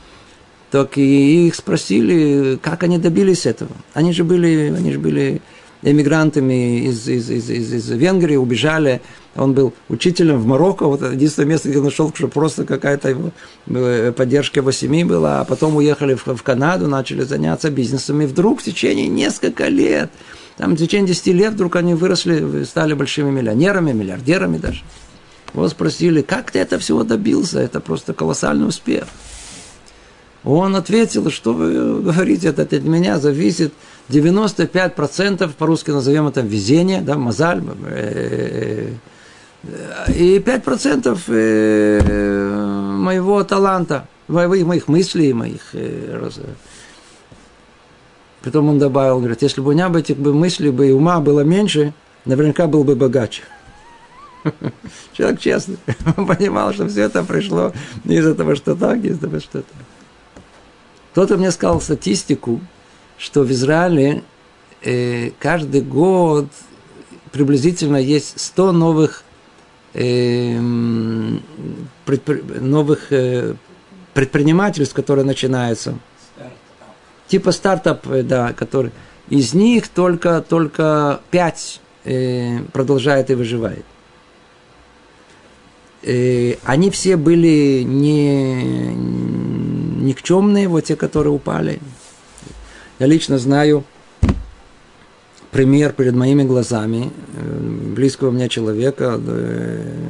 [0.71, 3.71] так и их спросили, как они добились этого.
[3.95, 5.43] Они же были, они же были
[5.83, 9.01] эмигрантами из, из, из, из, из Венгрии, убежали.
[9.37, 13.31] Он был учителем в Марокко, вот единственное место, где нашел, что просто какая-то его
[13.67, 18.27] э, поддержка его семьи была, а потом уехали в, в Канаду, начали заняться бизнесом, и
[18.27, 20.11] вдруг в течение нескольких лет,
[20.57, 24.83] там в течение 10 лет вдруг они выросли, стали большими миллионерами, миллиардерами даже.
[25.55, 27.61] Его спросили, как ты это всего добился?
[27.61, 29.05] Это просто колоссальный успех.
[30.45, 33.73] Он ответил, что вы говорите, это от меня зависит
[34.09, 38.93] 95%, по-русски назовем это везение, да, мозаль, э,
[40.09, 42.51] и 5% э,
[42.97, 45.61] моего таланта, моих мыслей, моих...
[45.73, 46.29] Э,
[48.43, 51.19] Потом он добавил, говорит, если бы у меня бы этих бы мыслей бы и ума
[51.19, 51.93] было меньше,
[52.25, 53.43] наверняка был бы богаче.
[55.13, 55.79] Человек честный.
[56.17, 57.73] Он понимал, что все это пришло
[58.05, 59.65] не из-за того, что так, не из-за того, что так.
[61.13, 62.61] Кто-то мне сказал статистику,
[63.19, 64.23] что в Израиле
[64.83, 66.47] э, каждый год
[67.33, 69.25] приблизительно есть 100 новых,
[69.95, 70.59] э,
[72.05, 72.43] предпри...
[72.61, 73.55] новых э,
[74.15, 75.99] предпринимательств, которые начинаются.
[76.35, 76.57] Стартап.
[77.27, 78.93] Типа стартап, э, да, который...
[79.29, 83.85] Из них только, только пять э, продолжает и выживает.
[86.03, 88.95] Э, они все были не
[90.09, 91.81] никчемные, вот те, которые упали.
[92.99, 93.85] Я лично знаю
[95.53, 97.59] пример перед моими глазами э,
[97.95, 100.09] близкого мне человека, э,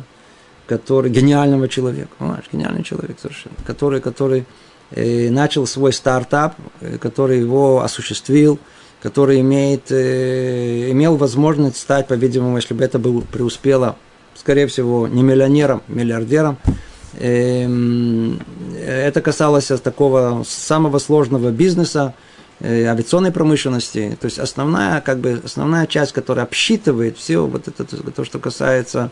[0.66, 4.46] который гениального человека, понимаешь, гениальный человек совершенно, который, который
[4.90, 6.57] э, начал свой стартап,
[6.98, 8.59] который его осуществил,
[9.03, 13.96] который имеет, имел возможность стать, по-видимому, если бы это было преуспело,
[14.35, 16.57] скорее всего, не миллионером, миллиардером.
[17.20, 18.40] Эм,
[18.77, 22.14] это касалось такого самого сложного бизнеса,
[22.62, 24.16] авиационной промышленности.
[24.21, 29.11] То есть основная, как бы, основная часть, которая обсчитывает все вот это, то, что касается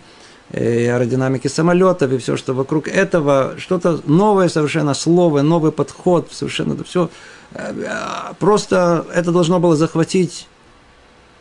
[0.50, 6.74] э, аэродинамики самолетов и все, что вокруг этого, что-то новое совершенно слово, новый подход, совершенно
[6.74, 7.10] это все.
[7.52, 10.48] Э, просто это должно было захватить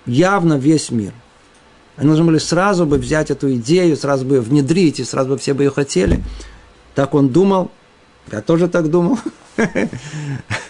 [0.05, 1.13] явно весь мир.
[1.97, 5.37] Они должны были сразу бы взять эту идею, сразу бы ее внедрить, и сразу бы
[5.37, 6.21] все бы ее хотели.
[6.93, 7.71] Так он думал,
[8.31, 9.17] я тоже так думал.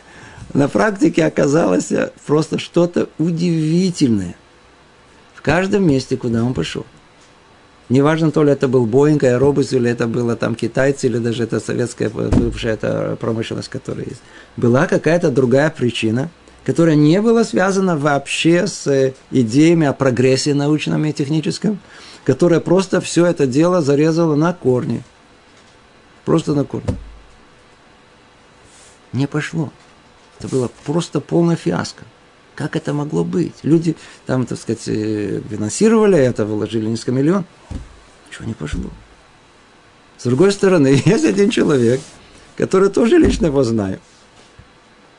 [0.55, 1.91] на практике оказалось
[2.25, 4.35] просто что-то удивительное.
[5.33, 6.85] В каждом месте, куда он пошел.
[7.89, 11.59] Неважно, то ли это был Боинг, Аэробус, или это было там китайцы, или даже это
[11.59, 14.21] советская бывшая это промышленность, которая есть.
[14.57, 16.31] Была какая-то другая причина,
[16.63, 21.79] которая не была связана вообще с идеями о прогрессе научном и техническом,
[22.23, 25.03] которая просто все это дело зарезала на корни.
[26.23, 26.95] Просто на корни.
[29.13, 29.71] Не пошло.
[30.39, 32.03] Это было просто полная фиаско.
[32.55, 33.53] Как это могло быть?
[33.63, 33.95] Люди
[34.25, 37.45] там, так сказать, э, финансировали это, вложили несколько миллионов.
[38.31, 38.89] Чего не пошло?
[40.17, 41.99] С другой стороны, есть один человек,
[42.57, 43.99] который тоже лично его знаю.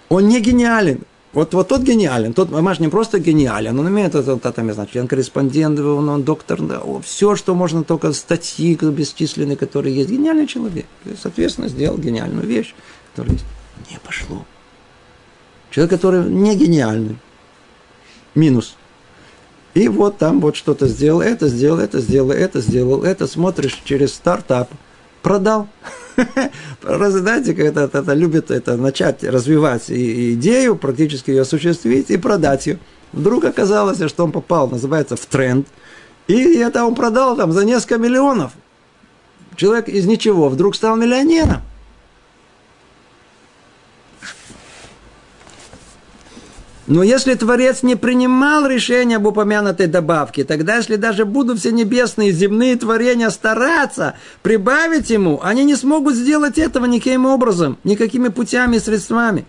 [0.08, 1.02] Он не гениален.
[1.32, 4.88] Вот, вот тот гениален, тот Маш не просто гениален, он имеет это, там, я знаю,
[4.90, 10.08] член-корреспондент, он, он доктор, да, все, что можно, только статьи бесчисленные, которые есть.
[10.08, 10.86] Гениальный человек.
[11.20, 12.74] Соответственно, сделал гениальную вещь,
[13.10, 13.44] которая есть.
[13.90, 14.46] Не пошло.
[15.70, 17.18] Человек, который не гениальный.
[18.34, 18.76] Минус.
[19.74, 24.14] И вот там вот что-то сделал, это сделал, это сделал, это сделал, это смотришь через
[24.14, 24.70] стартап.
[25.22, 25.68] Продал.
[26.82, 32.78] Знаете, это, это любит это начать развивать идею, практически ее осуществить и продать ее.
[33.12, 35.66] Вдруг оказалось, что он попал, называется, в тренд.
[36.26, 38.52] И это он продал там за несколько миллионов.
[39.56, 41.62] Человек из ничего вдруг стал миллионером.
[46.86, 52.30] Но если Творец не принимал решение об упомянутой добавке, тогда если даже будут все небесные
[52.30, 58.76] и земные творения стараться прибавить ему, они не смогут сделать этого никаким образом, никакими путями
[58.76, 59.46] и средствами.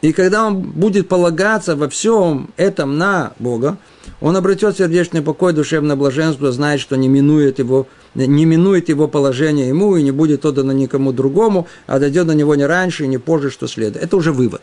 [0.00, 3.76] И когда он будет полагаться во всем этом на Бога,
[4.20, 9.68] он обретет сердечный покой, душевное блаженство, знает, что не минует его, не минует его положение
[9.68, 13.18] ему и не будет отдано никому другому, а дойдет до него не раньше и не
[13.18, 14.04] позже, что следует.
[14.04, 14.62] Это уже вывод.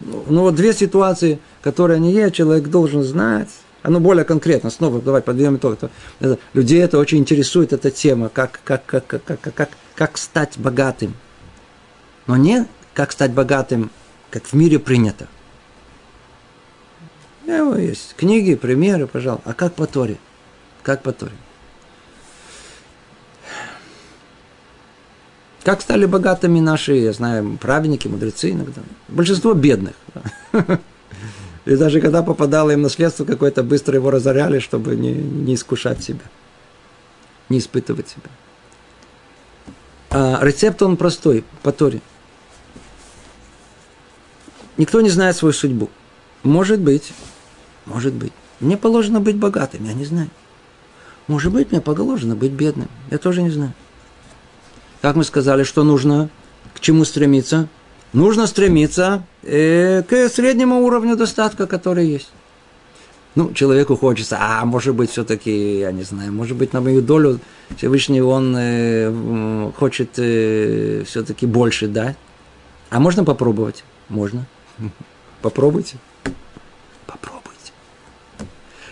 [0.00, 3.48] Ну, вот две ситуации, которые они есть, человек должен знать.
[3.82, 5.74] Оно более конкретно, снова давай подведем итог.
[5.74, 10.18] Это, это, людей это очень интересует, эта тема, как, как, как, как, как, как, как
[10.18, 11.14] стать богатым.
[12.26, 13.90] Но не как стать богатым,
[14.30, 15.28] как в мире принято.
[17.78, 19.48] Есть книги, примеры, пожалуйста.
[19.48, 20.16] А как по Торе?
[20.82, 21.32] Как по Торе?
[25.66, 28.82] Как стали богатыми наши, я знаю, праведники, мудрецы иногда.
[29.08, 29.94] Большинство бедных.
[31.64, 36.20] И даже когда попадало им наследство какое-то, быстро его разоряли, чтобы не, не искушать себя,
[37.48, 38.30] не испытывать себя.
[40.10, 42.00] А рецепт он простой, по Торе.
[44.76, 45.90] Никто не знает свою судьбу.
[46.44, 47.12] Может быть,
[47.86, 48.32] может быть.
[48.60, 50.30] Мне положено быть богатым, я не знаю.
[51.26, 53.72] Может быть, мне положено быть бедным, я тоже не знаю.
[55.06, 56.30] Как мы сказали, что нужно,
[56.74, 57.68] к чему стремиться?
[58.12, 62.28] Нужно стремиться э, к среднему уровню достатка, который есть.
[63.36, 67.38] Ну, человеку хочется, а может быть, все-таки, я не знаю, может быть, на мою долю
[67.76, 72.16] Всевышний он э, хочет э, все-таки больше дать.
[72.90, 73.84] А можно попробовать?
[74.08, 74.44] Можно.
[75.40, 75.98] Попробуйте.
[77.06, 77.70] Попробуйте.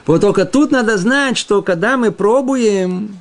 [0.07, 3.19] Вот только тут надо знать, что когда мы пробуем,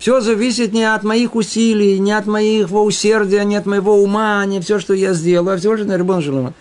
[0.00, 4.58] все зависит не от моих усилий, не от моего усердия, не от моего ума, не
[4.60, 6.54] все, что я сделаю, а всего же на Рибон Шалома.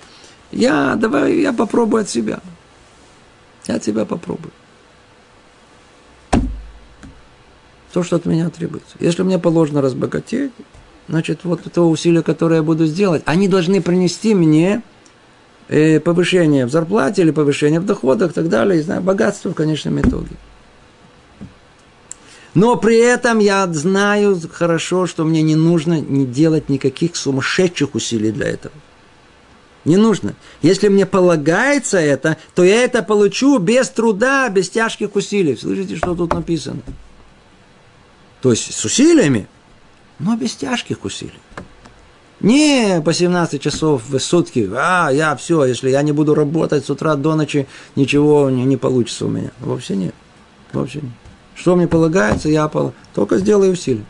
[0.52, 2.42] Я, давай, я попробую от себя.
[3.66, 4.52] Я от себя попробую.
[7.94, 8.98] То, что от меня требуется.
[9.00, 10.52] Если мне положено разбогатеть,
[11.08, 14.82] значит, вот то усилие, которое я буду сделать, они должны принести мне
[15.70, 19.56] э, повышение в зарплате или повышение в доходах и так далее, и знаю, богатство в
[19.56, 20.36] конечном итоге.
[22.60, 28.34] Но при этом я знаю хорошо, что мне не нужно не делать никаких сумасшедших усилий
[28.34, 28.74] для этого.
[29.86, 30.36] Не нужно.
[30.62, 35.56] Если мне полагается это, то я это получу без труда, без тяжких усилий.
[35.56, 36.82] Слышите, что тут написано?
[38.42, 39.48] То есть с усилиями,
[40.20, 41.40] но без тяжких усилий.
[42.42, 44.70] Не по 17 часов в сутки.
[44.76, 48.76] А, я все, если я не буду работать с утра до ночи, ничего не, не
[48.76, 49.52] получится у меня.
[49.62, 50.14] Вовсе нет.
[50.74, 51.29] Вовсе нет.
[51.60, 52.94] Что мне полагается, я пол...
[53.14, 54.06] только сделаю усилия.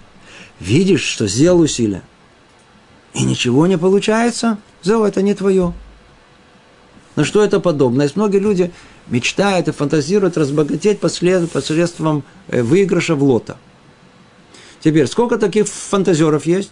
[0.60, 2.04] Видишь, что сделал усилия,
[3.16, 5.74] и ничего не получается, Зел, это не твое.
[7.16, 8.04] На что это подобно?
[8.04, 8.72] Есть многие люди
[9.08, 13.58] мечтают и фантазируют разбогатеть посредством э, выигрыша в лото.
[14.80, 16.72] Теперь, сколько таких фантазеров есть?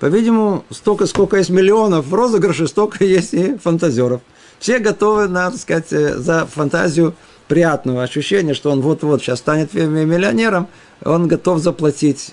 [0.00, 4.20] По-видимому, столько, сколько есть миллионов в розыгрыше, столько есть и фантазеров.
[4.58, 7.14] Все готовы, надо сказать, э, за фантазию
[7.48, 10.68] приятного ощущения, что он вот-вот сейчас станет миллионером,
[11.04, 12.32] он готов заплатить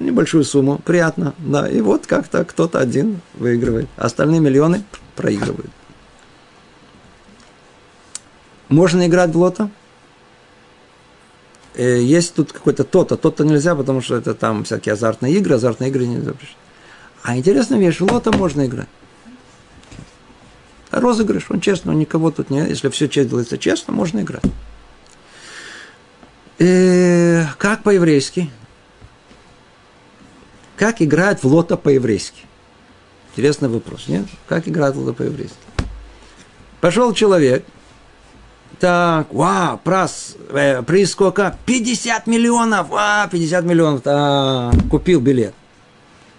[0.00, 4.82] небольшую сумму, приятно, да, и вот как-то кто-то один выигрывает, остальные миллионы
[5.14, 5.70] проигрывают.
[8.68, 9.70] Можно играть в лото?
[11.74, 15.90] Э, есть тут какой-то то-то, то-то нельзя, потому что это там всякие азартные игры, азартные
[15.90, 16.58] игры не запрещены.
[17.22, 18.88] А интересная вещь, в лото можно играть
[21.00, 22.58] розыгрыш, он честно, он никого тут не...
[22.60, 24.44] Если все делается честно, можно играть.
[26.58, 28.50] И э, как по-еврейски?
[30.76, 32.42] Как играют в лото по-еврейски?
[33.32, 34.26] Интересный вопрос, нет?
[34.48, 35.56] Как играют в лото по-еврейски?
[36.80, 37.64] Пошел человек,
[38.78, 41.56] так, вау, приз, э, приз сколько?
[41.66, 45.54] 50 миллионов, а, 50 миллионов, а, купил билет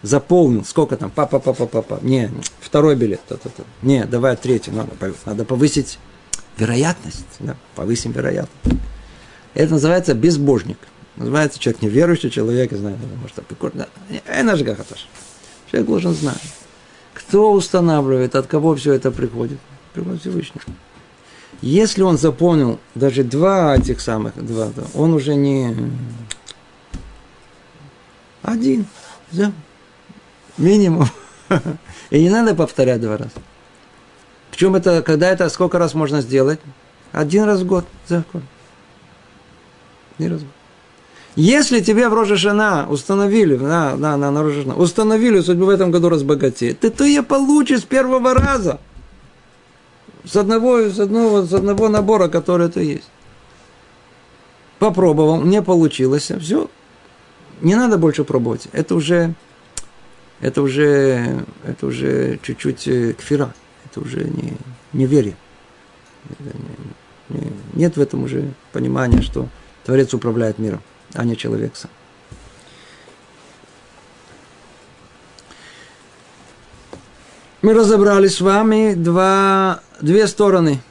[0.05, 2.29] заполнил, сколько там, папа, папа, папа, не,
[2.59, 3.63] второй билет, то, то, то.
[3.81, 4.91] не, давай третий, надо,
[5.25, 5.97] надо повысить
[6.57, 8.79] вероятность, да, повысим вероятность.
[9.53, 10.77] Это называется безбожник.
[11.15, 13.87] Называется человек неверующий, человек, я знаю, может, да,
[14.27, 15.07] это же хаташ.
[15.71, 16.41] Человек должен знать,
[17.13, 19.57] кто устанавливает, от кого все это приходит.
[19.93, 20.61] Приходит Всевышний.
[21.61, 25.73] Если он запомнил даже два этих самых, два, он уже не
[28.43, 28.85] один.
[29.31, 29.53] Да?
[30.57, 31.07] Минимум.
[32.09, 33.31] И не надо повторять два раза.
[34.51, 36.59] Причем это, когда это, сколько раз можно сделать?
[37.11, 37.85] Один раз в год.
[38.07, 38.43] Закон.
[40.17, 40.53] Один раз в год.
[41.35, 46.07] Если тебе в Рожешана установили, на, на, на, на Рожешана, установили судьбу в этом году
[46.07, 48.79] разбогатеть, ты то ее получишь с первого раза.
[50.23, 53.09] С одного, с одного, с одного набора, который это есть.
[54.79, 56.69] Попробовал, не получилось, все.
[57.61, 58.67] Не надо больше пробовать.
[58.71, 59.35] Это уже
[60.41, 63.53] это уже, это уже чуть-чуть э, кфира,
[63.85, 64.53] это уже не,
[64.93, 65.35] не вере.
[66.39, 69.47] Не, не, нет в этом уже понимания, что
[69.85, 70.81] Творец управляет миром,
[71.13, 71.91] а не человек сам.
[77.61, 80.81] Мы разобрали с вами два, две стороны.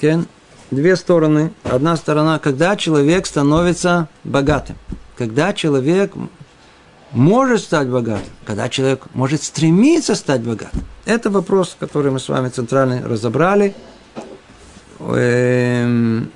[0.00, 0.28] Кен?
[0.70, 1.52] Две стороны.
[1.64, 4.76] Одна сторона, когда человек становится богатым.
[5.16, 6.12] Когда человек
[7.14, 10.82] может стать богатым, когда человек может стремиться стать богатым.
[11.04, 13.74] Это вопрос, который мы с вами центрально разобрали.
[14.98, 16.30] Эм,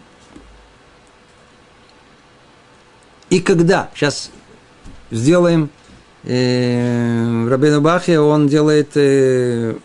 [3.28, 4.30] и когда, сейчас
[5.10, 5.70] сделаем,
[6.22, 9.76] э, Рабину Бахе, он делает, э,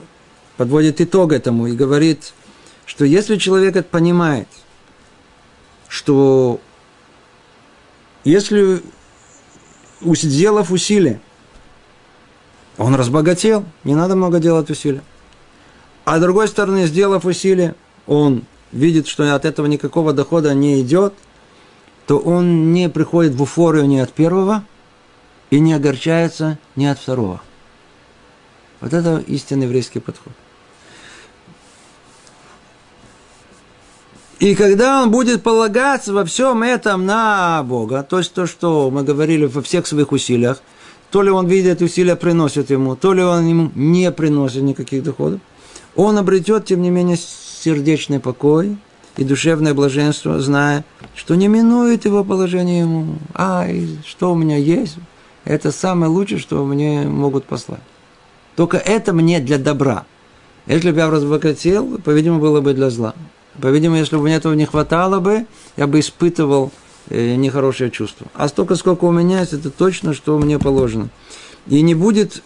[0.58, 2.34] подводит итог этому и говорит,
[2.86, 4.48] что если человек это понимает,
[5.88, 6.60] что
[8.24, 8.84] если
[10.06, 11.20] сделав усилия,
[12.78, 15.02] он разбогател, не надо много делать усилий.
[16.06, 17.76] А с другой стороны, сделав усилия,
[18.08, 21.14] он видит, что от этого никакого дохода не идет,
[22.08, 24.66] то он не приходит в уфорию ни от первого
[25.50, 27.42] и не огорчается ни от второго.
[28.82, 30.34] Вот это истинный еврейский подход.
[34.44, 39.04] И когда он будет полагаться во всем этом на Бога, то есть то, что мы
[39.04, 40.62] говорили во всех своих усилиях,
[41.12, 45.40] то ли он видит, усилия приносят ему, то ли он ему не приносит никаких доходов,
[45.96, 48.76] он обретет, тем не менее, сердечный покой
[49.16, 50.84] и душевное блаженство, зная,
[51.16, 53.16] что не минует его положение ему.
[53.34, 53.66] А,
[54.06, 54.98] что у меня есть,
[55.46, 57.80] это самое лучшее, что мне могут послать.
[58.58, 60.04] Только это мне для добра.
[60.66, 63.14] Если бы я разбогател, по-видимому, было бы для зла.
[63.62, 65.46] По-видимому, если бы мне этого не хватало бы,
[65.78, 66.72] я бы испытывал
[67.10, 68.28] э, нехорошее чувство.
[68.34, 71.10] А столько, сколько у меня есть, это точно, что мне положено.
[71.68, 72.42] И не будет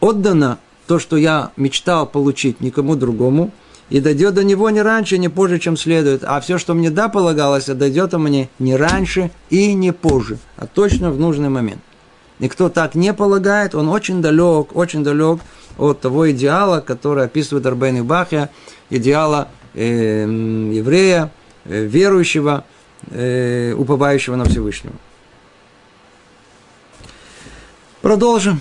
[0.00, 3.52] отдано то, что я мечтал получить никому другому,
[3.90, 6.24] и дойдет до него не раньше, не позже, чем следует.
[6.24, 10.66] А все, что мне да полагалось, дойдет до мне не раньше и не позже, а
[10.66, 11.80] точно в нужный момент.
[12.38, 15.40] Никто так не полагает, он очень далек, очень далек
[15.78, 18.50] от того идеала, который описывает Арбейн и Бахья,
[18.90, 20.22] идеала э,
[20.72, 21.30] еврея,
[21.64, 22.64] э, верующего,
[23.10, 24.94] э, уповающего на Всевышнего.
[28.02, 28.60] Продолжим.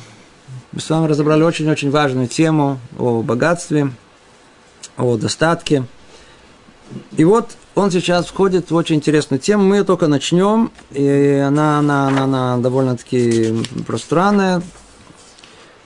[0.72, 3.91] Мы с вами разобрали очень-очень важную тему о богатстве,
[4.97, 5.84] о достатке.
[7.18, 9.64] И вот он сейчас входит в очень интересную тему.
[9.64, 14.61] Мы ее только начнем, и она, она, она, она довольно-таки пространная,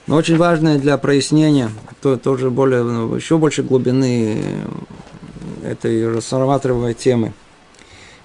[0.06, 1.70] но очень важная для прояснения,
[2.00, 4.42] то, тоже более, ну, еще больше глубины
[5.62, 7.32] этой рассматриваемой темы.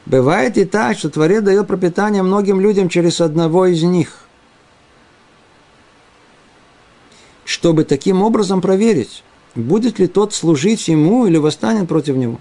[0.05, 4.19] Бывает и так, что Творец дает пропитание многим людям через одного из них,
[7.45, 9.23] чтобы таким образом проверить,
[9.55, 12.39] будет ли тот служить ему или восстанет против него.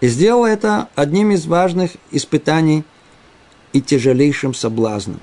[0.00, 2.84] И сделал это одним из важных испытаний
[3.72, 5.20] и тяжелейшим соблазном.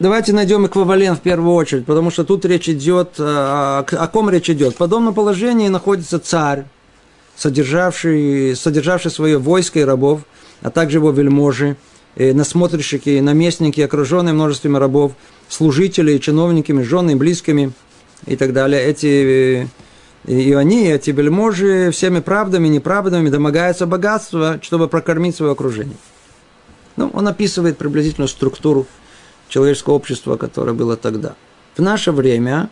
[0.00, 4.48] Давайте найдем эквивалент в первую очередь, потому что тут речь идет, э, о, ком речь
[4.48, 4.72] идет.
[4.72, 6.64] В подобном положении находится царь,
[7.36, 10.22] содержавший, содержавший свое войско и рабов,
[10.62, 11.76] а также его вельможи,
[12.16, 15.12] э, насмотрщики, наместники, окруженные множеством рабов,
[15.50, 17.72] служители, чиновниками, женами, близкими
[18.24, 18.82] и так далее.
[18.82, 19.68] Эти
[20.24, 25.96] и они, эти вельможи, всеми правдами и неправдами домогаются богатства, чтобы прокормить свое окружение.
[26.96, 28.86] Ну, он описывает приблизительную структуру
[29.50, 31.34] человеческого общества, которое было тогда.
[31.76, 32.70] В наше время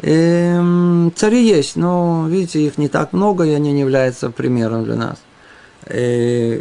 [0.00, 4.94] э, цари есть, но, видите, их не так много, и они не являются примером для
[4.94, 5.18] нас.
[5.86, 6.60] Э,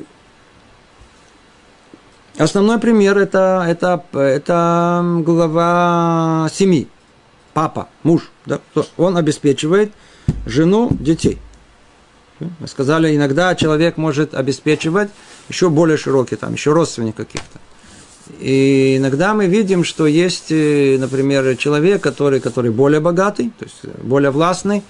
[2.37, 6.87] основной пример это, это, это глава семьи,
[7.53, 8.31] папа, муж.
[8.45, 8.59] Да,
[8.95, 9.91] он обеспечивает
[10.45, 11.39] жену, детей.
[12.39, 15.09] Мы сказали, иногда человек может обеспечивать
[15.49, 17.59] еще более широкий, там, еще родственник каких-то.
[18.39, 23.95] И иногда мы видим, что есть, э, например, человек, который, который более богатый, то есть
[24.03, 24.83] более властный,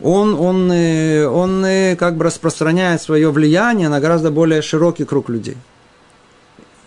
[0.00, 5.28] он, он, э, он э, как бы распространяет свое влияние на гораздо более широкий круг
[5.28, 5.56] людей.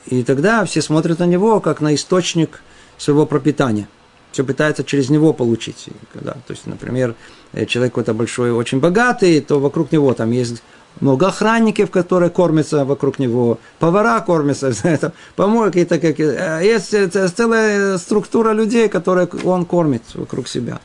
[0.07, 2.61] И тогда все смотрят на него как на источник
[2.97, 3.87] своего пропитания–
[4.33, 5.87] все пытается через него получить.
[6.11, 7.15] Когда, то есть, например,
[7.53, 10.63] э, человек какой-то большой, очень богатый, то вокруг него там есть
[10.99, 14.71] много охранников, которые кормятся вокруг него, повара кормятся,
[15.35, 16.93] помойки и так как э, есть
[17.35, 20.79] целая структура людей, которые он кормит вокруг себя.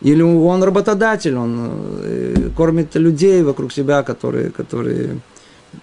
[0.00, 1.70] Или он работодатель, он
[2.02, 5.20] э, кормит людей вокруг себя, которые, которые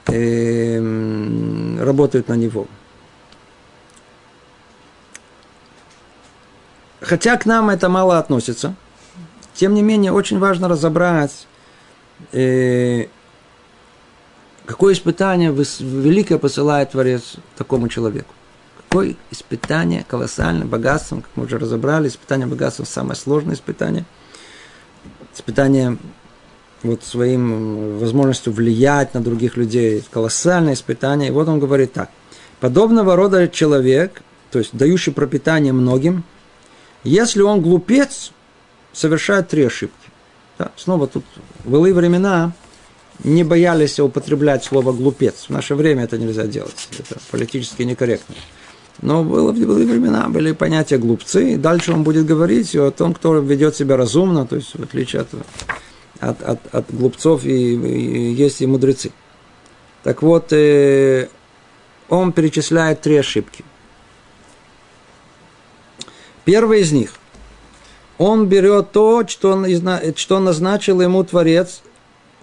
[0.07, 2.65] э, работают на него.
[6.99, 8.75] Хотя к нам это мало относится,
[9.53, 11.47] тем не менее очень важно разобрать,
[12.31, 13.05] э,
[14.67, 18.31] какое испытание великое посылает Творец такому человеку.
[18.77, 24.05] Какое испытание колоссальное, богатством, как мы уже разобрали, испытание богатством самое сложное испытание.
[25.33, 25.97] Испытание
[26.83, 31.29] вот своим возможностью влиять на других людей, колоссальное испытание.
[31.29, 32.11] И вот он говорит так.
[32.59, 36.23] Подобного рода человек, то есть дающий пропитание многим–
[37.07, 38.31] если он глупец,
[38.91, 39.95] совершает три ошибки.
[40.57, 41.23] Да, снова тут
[41.63, 42.51] в былые времена
[43.23, 45.45] не боялись употреблять слово «глупец».
[45.47, 46.87] В наше время это нельзя делать.
[46.97, 48.35] Это политически некорректно.
[49.01, 51.53] Но было в былые времена, были понятия глупцы.
[51.53, 55.21] И дальше он будет говорить о том, кто ведет себя разумно, то есть в отличие
[55.21, 55.29] от,
[56.19, 59.11] от, от, от глупцов и, и есть и мудрецы.
[60.03, 61.27] Так вот, э,
[62.09, 63.63] он перечисляет три ошибки–
[66.47, 67.11] Первый из них.
[68.17, 69.65] Он берет то, что,
[70.15, 71.81] что назначил ему Творец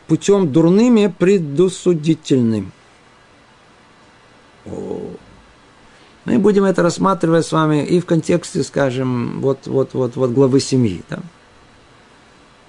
[0.07, 2.73] путем дурными предусудительным.
[4.65, 10.61] Мы будем это рассматривать с вами и в контексте, скажем, вот, вот, вот, вот главы
[10.61, 11.03] семьи.
[11.11, 11.19] Да?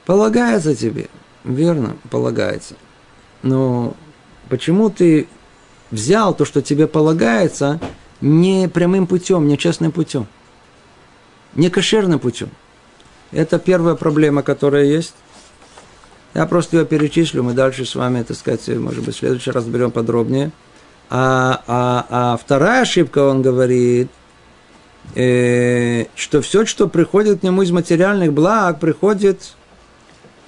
[0.06, 1.08] Полагается тебе,
[1.46, 2.76] верно, полагается.
[3.44, 3.96] Но
[4.50, 5.28] почему ты
[5.90, 7.80] взял то, что тебе полагается,
[8.20, 10.28] не прямым путем, не честным путем?
[11.56, 12.50] не кошерным путем.
[13.32, 15.16] Это первая проблема, которая есть.
[16.36, 19.64] Я просто ее перечислю, мы дальше с вами, так сказать, может быть, в следующий раз
[19.64, 20.52] разберем подробнее.
[21.10, 24.10] А, а, а вторая ошибка, он говорит,
[25.16, 29.56] э, что все, что приходит к нему из материальных благ, приходит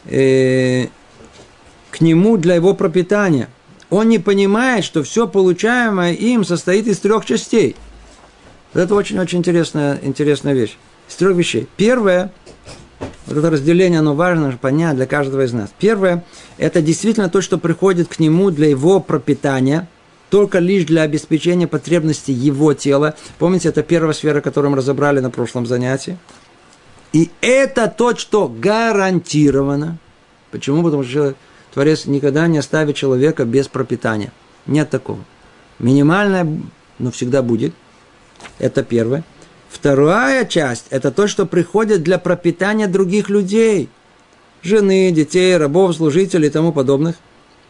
[0.05, 0.87] э,
[1.89, 3.49] к нему для его пропитания.
[3.89, 7.75] Он не понимает, что все получаемое им состоит из трех частей–
[8.73, 10.77] Это очень-очень интересная, интересная вещь.
[11.09, 11.67] Из трех вещей.
[11.77, 12.31] Первое,
[12.99, 15.69] вот это разделение, оно важно понять для каждого из нас.
[15.77, 16.23] Первое,
[16.57, 19.87] это действительно то, что приходит к нему для его пропитания,
[20.29, 23.15] только лишь для обеспечения потребностей его тела.
[23.37, 26.17] Помните, это первая сфера, которую мы разобрали на прошлом занятии.
[27.13, 29.97] И это то, что гарантировано.
[30.51, 30.83] Почему?
[30.83, 31.35] Потому что
[31.73, 34.31] Творец никогда не оставит человека без пропитания.
[34.65, 35.19] Нет такого.
[35.79, 36.47] Минимальное,
[36.99, 37.73] но всегда будет.
[38.59, 39.23] Это первое.
[39.79, 43.89] Вторая часть– это то, что приходит для пропитания других людей.
[44.63, 47.17] Жены, детей, рабов, служителей и тому подобных.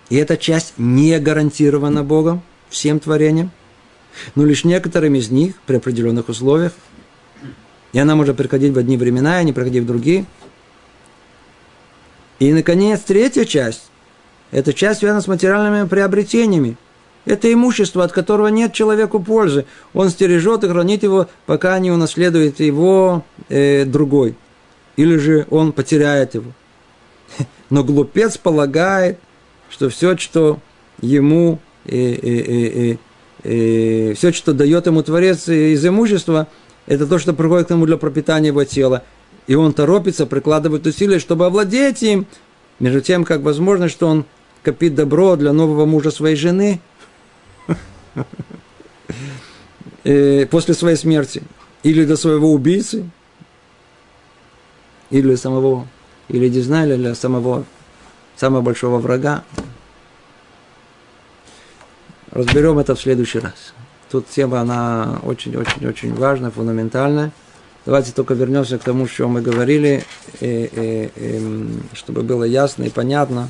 [0.09, 3.51] И эта часть не гарантирована Богом всем творениям,
[4.35, 6.71] но лишь некоторым из них при определенных условиях.
[7.91, 10.25] И она может приходить в одни времена, и не приходить в другие.
[12.39, 13.89] И, наконец, третья часть–
[14.51, 16.77] это часть связана с материальными приобретениями–
[17.27, 19.65] это имущество, от которого нет человеку пользы.
[19.93, 24.35] Он стережет и хранит его, пока не унаследует его э, другой.
[24.95, 26.51] Или же он потеряет его.
[27.69, 29.19] Но глупец полагает,
[29.69, 30.59] что все, что
[31.01, 32.97] ему, э, э, э, э,
[33.43, 36.47] э, все, что дает ему Творец из имущества,
[36.85, 39.03] это то, что приходит к нему для пропитания его тела.
[39.47, 42.25] И он торопится, прикладывает усилия, чтобы овладеть им,
[42.79, 44.25] между тем, как возможно, что он
[44.63, 46.96] копит добро для нового мужа своей жены– Э,
[50.49, 51.43] после своей смерти,
[51.83, 53.09] или до своего убийцы,
[55.09, 55.87] или самого,
[56.27, 57.65] или не знаю, или для самого,
[58.35, 59.43] самого большого врага.
[62.31, 63.73] Разберем это в следующий раз.
[64.11, 67.31] Тут тема, она очень-очень-очень важная, фундаментальная.
[67.85, 70.03] Давайте только вернемся к тому, о чем мы говорили,
[70.41, 73.49] и, и, и, чтобы было ясно и понятно.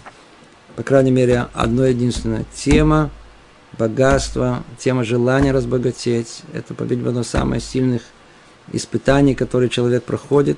[0.76, 2.46] По крайней мере, одно единственное.
[2.56, 3.10] Тема
[3.78, 6.44] богатство, тема желания разбогатеть.
[6.54, 8.02] Это, по-видимому, самое сильных
[8.74, 10.58] испытаний, которые человек проходит,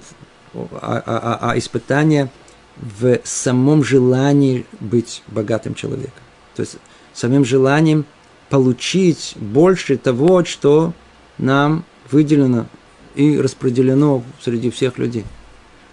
[0.53, 2.29] а, а, а, а испытание
[2.77, 6.23] в самом желании быть богатым человеком.
[6.55, 6.77] То есть
[7.13, 8.05] самим желанием
[8.49, 10.93] получить больше того, что
[11.37, 12.67] нам выделено
[13.15, 15.25] и распределено среди всех людей.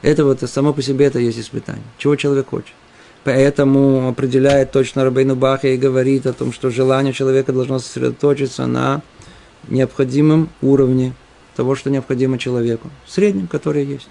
[0.03, 1.83] Это вот само по себе это есть испытание.
[1.99, 2.73] Чего человек хочет.
[3.27, 9.03] Поэтому определяет точно Рабейну Баха и говорит о том, что желание человека должно сосредоточиться на
[9.67, 11.13] необходимом уровне
[11.57, 14.07] того, что необходимо человеку, среднем, который есть.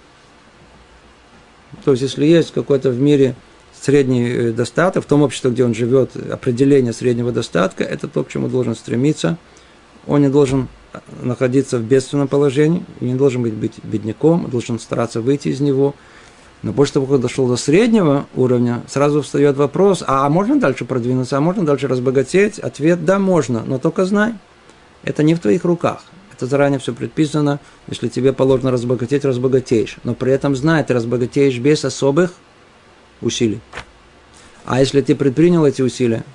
[1.86, 3.36] То есть, если есть какой-то в мире
[3.80, 8.28] средний э, достаток, в том обществе, где он живет, определение среднего достатка, это то, к
[8.28, 9.38] чему должен стремиться.
[10.08, 10.68] Он не должен
[11.22, 15.96] находиться в бедственном положении, не должен быть бедняком, должен стараться выйти из него–
[16.62, 21.38] но после того, как дошел до среднего уровня, сразу встает вопрос, а можно дальше продвинуться,
[21.38, 22.60] а можно дальше разбогатеть?
[22.60, 24.34] Ответ– да, можно, но только знай,
[25.04, 26.04] это не в твоих руках.
[26.34, 27.60] Это заранее все предписано.
[27.88, 29.98] Если тебе положено разбогатеть, разбогатеешь.
[30.04, 32.34] Но при этом знай, ты разбогатеешь без особых
[33.22, 33.62] усилий.
[34.66, 36.26] А если ты предпринял эти усилия,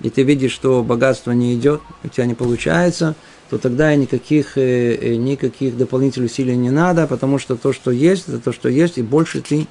[0.00, 3.14] и ты видишь, что богатство не идет, у тебя не получается–
[3.50, 8.28] то тогда никаких, э, э, никаких дополнительных усилий не надо, потому что то, что есть,
[8.28, 9.66] это то, что есть, и больше ты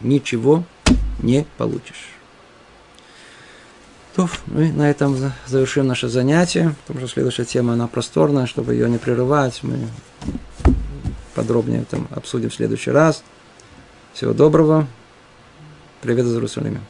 [0.00, 0.64] ничего
[1.20, 2.08] не получишь.
[4.16, 5.16] То, мы на этом
[5.46, 9.88] завершим наше занятие, потому что следующая тема, она просторная, чтобы ее не прерывать, мы
[11.34, 13.22] подробнее там обсудим в следующий раз.
[14.12, 14.86] Всего доброго.
[16.02, 16.80] Привет из Иерусалима.